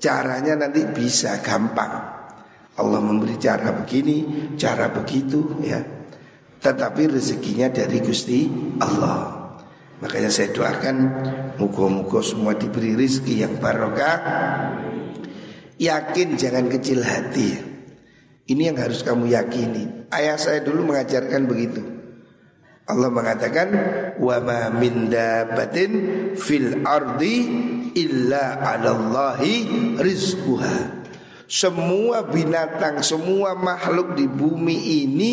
Caranya 0.00 0.56
nanti 0.56 0.80
bisa 0.88 1.36
gampang. 1.44 1.92
Allah 2.80 3.00
memberi 3.04 3.36
cara 3.36 3.76
begini, 3.76 4.48
cara 4.56 4.88
begitu 4.88 5.60
ya. 5.60 5.76
Tetapi 6.56 7.02
rezekinya 7.04 7.68
dari 7.68 8.00
Gusti 8.00 8.48
Allah 8.80 9.39
Makanya 10.00 10.32
saya 10.32 10.48
doakan 10.52 10.96
Muka-muka 11.60 12.24
semua 12.24 12.56
diberi 12.56 12.96
rizki 12.96 13.44
yang 13.44 13.60
barokah. 13.60 14.16
Yakin 15.76 16.40
jangan 16.40 16.72
kecil 16.72 17.04
hati. 17.04 17.52
Ini 18.48 18.72
yang 18.72 18.80
harus 18.80 19.04
kamu 19.04 19.28
yakini. 19.28 20.08
Ayah 20.08 20.40
saya 20.40 20.64
dulu 20.64 20.88
mengajarkan 20.88 21.44
begitu. 21.44 21.84
Allah 22.88 23.12
mengatakan 23.12 23.68
Wa 24.16 24.40
ma 24.40 24.72
min 24.72 25.12
dabatin 25.12 25.92
fil 26.40 26.80
ardi 26.80 27.36
illa 27.92 28.56
alallahi 28.56 30.00
rizquha. 30.00 31.04
Semua 31.44 32.24
binatang, 32.24 33.04
semua 33.04 33.52
makhluk 33.52 34.16
di 34.16 34.24
bumi 34.24 35.04
ini 35.04 35.32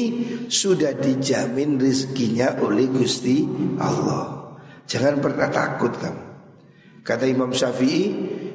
sudah 0.51 0.91
dijamin 0.91 1.79
rizkinya 1.79 2.59
oleh 2.59 2.89
Gusti 2.91 3.47
Allah. 3.79 4.46
Jangan 4.87 5.19
pernah 5.19 5.51
takut 5.51 5.91
kamu. 5.99 6.23
Kata 7.03 7.23
Imam 7.23 7.51
Syafi'i, 7.51 8.03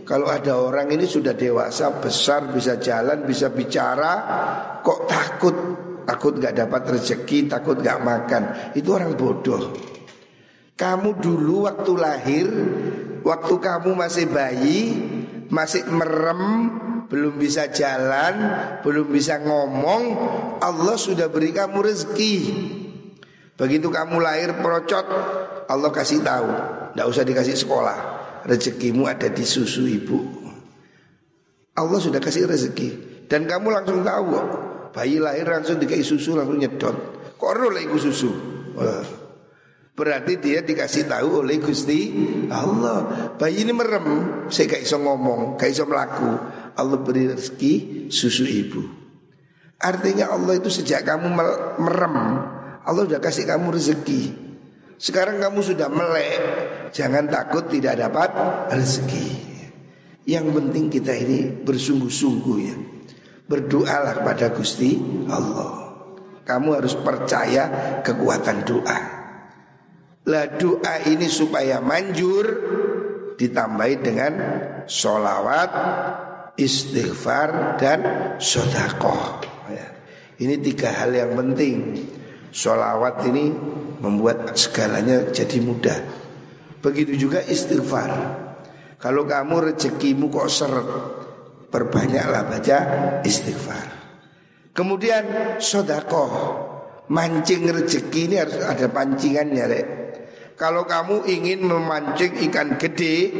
kalau 0.04 0.28
ada 0.28 0.60
orang 0.60 0.92
ini 0.92 1.08
sudah 1.08 1.32
dewasa, 1.32 1.92
besar, 2.00 2.52
bisa 2.52 2.76
jalan, 2.76 3.24
bisa 3.24 3.48
bicara, 3.48 4.12
kok 4.84 5.08
takut? 5.08 5.56
Takut 6.02 6.36
gak 6.36 6.58
dapat 6.58 6.82
rezeki, 6.98 7.48
takut 7.48 7.78
gak 7.80 8.02
makan. 8.02 8.74
Itu 8.76 8.98
orang 8.98 9.14
bodoh. 9.16 9.72
Kamu 10.76 11.16
dulu 11.16 11.70
waktu 11.70 11.92
lahir, 11.94 12.48
waktu 13.22 13.54
kamu 13.56 13.94
masih 13.94 14.26
bayi, 14.28 14.80
masih 15.48 15.86
merem, 15.88 16.42
belum 17.06 17.38
bisa 17.38 17.70
jalan, 17.70 18.34
belum 18.82 19.08
bisa 19.12 19.40
ngomong, 19.40 20.02
Allah 20.58 20.96
sudah 20.96 21.28
beri 21.28 21.52
kamu 21.54 21.78
rezeki. 21.86 22.36
Begitu 23.54 23.92
kamu 23.92 24.16
lahir 24.18 24.58
procot, 24.58 25.06
Allah 25.72 25.88
kasih 25.88 26.20
tahu, 26.20 26.52
tidak 26.92 27.06
usah 27.08 27.24
dikasih 27.24 27.56
sekolah. 27.56 27.98
Rezekimu 28.44 29.08
ada 29.08 29.32
di 29.32 29.40
susu 29.48 29.88
ibu. 29.88 30.20
Allah 31.72 31.96
sudah 31.96 32.20
kasih 32.20 32.44
rezeki 32.44 32.88
dan 33.32 33.48
kamu 33.48 33.72
langsung 33.72 34.04
tahu. 34.04 34.36
Bayi 34.92 35.16
lahir 35.16 35.48
langsung 35.48 35.80
dikasih 35.80 36.04
susu 36.04 36.36
langsung 36.36 36.60
nyedot. 36.60 36.92
Kok 37.40 37.72
lagi 37.72 37.88
susu? 37.96 38.28
Berarti 39.96 40.36
dia 40.36 40.60
dikasih 40.60 41.08
tahu 41.08 41.40
oleh 41.40 41.56
Gusti 41.56 42.12
Allah. 42.52 43.32
Bayi 43.40 43.64
ini 43.64 43.72
merem, 43.72 44.44
saya 44.52 44.76
gak 44.76 44.84
iso 44.84 45.00
ngomong, 45.00 45.56
gak 45.56 45.72
iso 45.72 45.88
melaku. 45.88 46.32
Allah 46.76 46.98
beri 47.00 47.32
rezeki 47.32 47.72
susu 48.12 48.44
ibu. 48.44 48.84
Artinya 49.80 50.28
Allah 50.28 50.60
itu 50.60 50.68
sejak 50.68 51.08
kamu 51.08 51.32
merem, 51.80 52.16
Allah 52.84 53.02
udah 53.08 53.20
kasih 53.22 53.48
kamu 53.48 53.72
rezeki. 53.74 54.41
Sekarang 55.02 55.42
kamu 55.42 55.66
sudah 55.66 55.90
melek, 55.90 56.38
jangan 56.94 57.26
takut 57.26 57.66
tidak 57.66 57.98
dapat 57.98 58.30
rezeki. 58.70 59.26
Yang 60.30 60.46
penting 60.54 60.84
kita 60.94 61.10
ini 61.18 61.50
bersungguh-sungguh 61.66 62.58
ya. 62.62 62.76
Berdoalah 63.50 64.22
kepada 64.22 64.54
Gusti 64.54 64.94
Allah. 65.26 65.90
Kamu 66.46 66.78
harus 66.78 66.94
percaya 66.94 67.98
kekuatan 68.06 68.62
doa. 68.62 69.00
Lah 70.22 70.46
doa 70.54 70.94
ini 71.10 71.26
supaya 71.26 71.82
manjur 71.82 72.46
ditambahi 73.34 73.96
dengan 73.98 74.32
sholawat, 74.86 75.70
istighfar 76.54 77.74
dan 77.74 77.98
sodakoh. 78.38 79.42
Ya. 79.66 79.98
Ini 80.38 80.62
tiga 80.62 80.94
hal 80.94 81.10
yang 81.10 81.34
penting. 81.34 82.06
Sholawat 82.54 83.26
ini 83.26 83.50
membuat 84.02 84.58
segalanya 84.58 85.30
jadi 85.30 85.62
mudah. 85.62 85.98
Begitu 86.82 87.14
juga 87.14 87.38
istighfar. 87.46 88.10
Kalau 88.98 89.22
kamu 89.22 89.72
rezekimu 89.72 90.30
kok 90.30 90.50
seret 90.50 90.88
Perbanyaklah 91.72 92.42
baca 92.52 92.78
istighfar. 93.24 93.86
Kemudian 94.76 95.56
sodakoh. 95.56 96.60
Mancing 97.08 97.64
rezeki 97.68 98.28
ini 98.28 98.36
harus 98.36 98.60
ada 98.60 98.92
pancingannya 98.92 99.64
rek. 99.68 99.86
Kalau 100.54 100.84
kamu 100.84 101.24
ingin 101.26 101.64
memancing 101.64 102.38
ikan 102.48 102.76
gede 102.78 103.32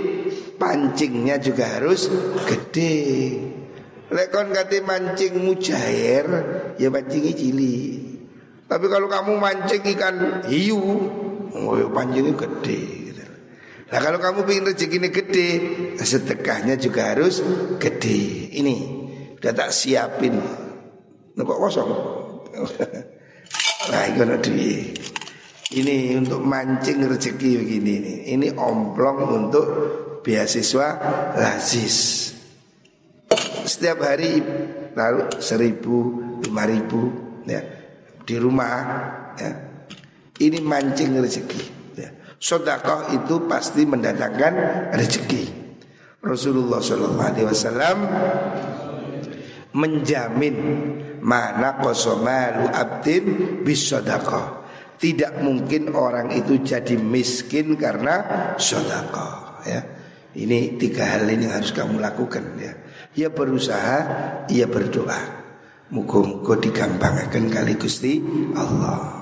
Pancingnya 0.56 1.36
juga 1.38 1.76
harus 1.76 2.08
gede. 2.48 3.04
Lekon 4.12 4.52
kate 4.52 4.80
mancing 4.84 5.40
mujair 5.40 6.26
Ya 6.76 6.88
mancingnya 6.88 7.32
cili 7.36 8.01
Tapi 8.72 8.88
kalau 8.88 9.04
kamu 9.04 9.36
mancing 9.36 9.84
ikan 9.92 10.48
hiu 10.48 10.80
Oh 11.52 11.76
ya 11.76 11.84
pancingnya 11.92 12.32
gede 12.32 13.12
Nah 13.92 14.00
kalau 14.00 14.16
kamu 14.16 14.48
ingin 14.48 14.72
rezeki 14.72 14.96
ini 14.96 15.08
gede 15.12 15.48
Sedekahnya 16.00 16.80
juga 16.80 17.12
harus 17.12 17.44
gede. 17.76 18.48
Ini 18.56 18.76
Udah 19.36 19.52
tak 19.52 19.76
siapin. 19.76 20.40
Nah 21.36 21.42
kok 21.44 21.60
kosong? 21.60 21.90
Nah 23.92 24.02
ini 24.08 24.94
Ini 25.74 25.96
untuk 26.14 26.40
mancing 26.40 27.02
rezeki 27.04 27.50
begini 27.58 27.92
ini. 27.98 28.14
Ini 28.38 28.48
omplong 28.54 29.18
untuk 29.42 29.66
beasiswa 30.22 30.88
lazis. 31.34 32.30
Setiap 33.66 33.98
hari 34.06 34.38
Lalu 34.94 35.34
seribu 35.42 35.96
Lima 36.46 36.62
ribu 36.70 37.00
ya, 37.50 37.81
Di 38.32 38.40
rumah 38.40 38.72
ya. 39.36 39.52
Ini 40.40 40.58
mancing 40.64 41.20
rezeki 41.20 41.82
Sodakoh 42.42 43.14
itu 43.14 43.46
pasti 43.46 43.86
mendatangkan 43.86 44.52
rezeki. 44.98 45.44
Rasulullah 46.18 46.82
Wasallam 46.82 47.98
menjamin 49.78 50.56
mana 51.22 51.78
kosomalu 51.78 52.66
abdin 52.66 53.24
bisodakoh. 53.62 54.66
Tidak 54.98 55.38
mungkin 55.38 55.94
orang 55.94 56.34
itu 56.34 56.58
jadi 56.58 56.98
miskin 56.98 57.78
karena 57.78 58.26
sodakoh. 58.58 59.62
Ya. 59.62 59.86
Ini 60.34 60.82
tiga 60.82 61.14
hal 61.14 61.30
ini 61.30 61.46
harus 61.46 61.70
kamu 61.70 62.02
lakukan 62.02 62.58
ya. 62.58 62.74
Ia 63.22 63.28
berusaha, 63.30 63.98
ia 64.50 64.66
berdoa. 64.66 65.41
Muka-muka 65.93 66.57
digampangkan 66.57 67.53
kali 67.53 67.76
Gusti 67.76 68.16
Allah. 68.57 69.21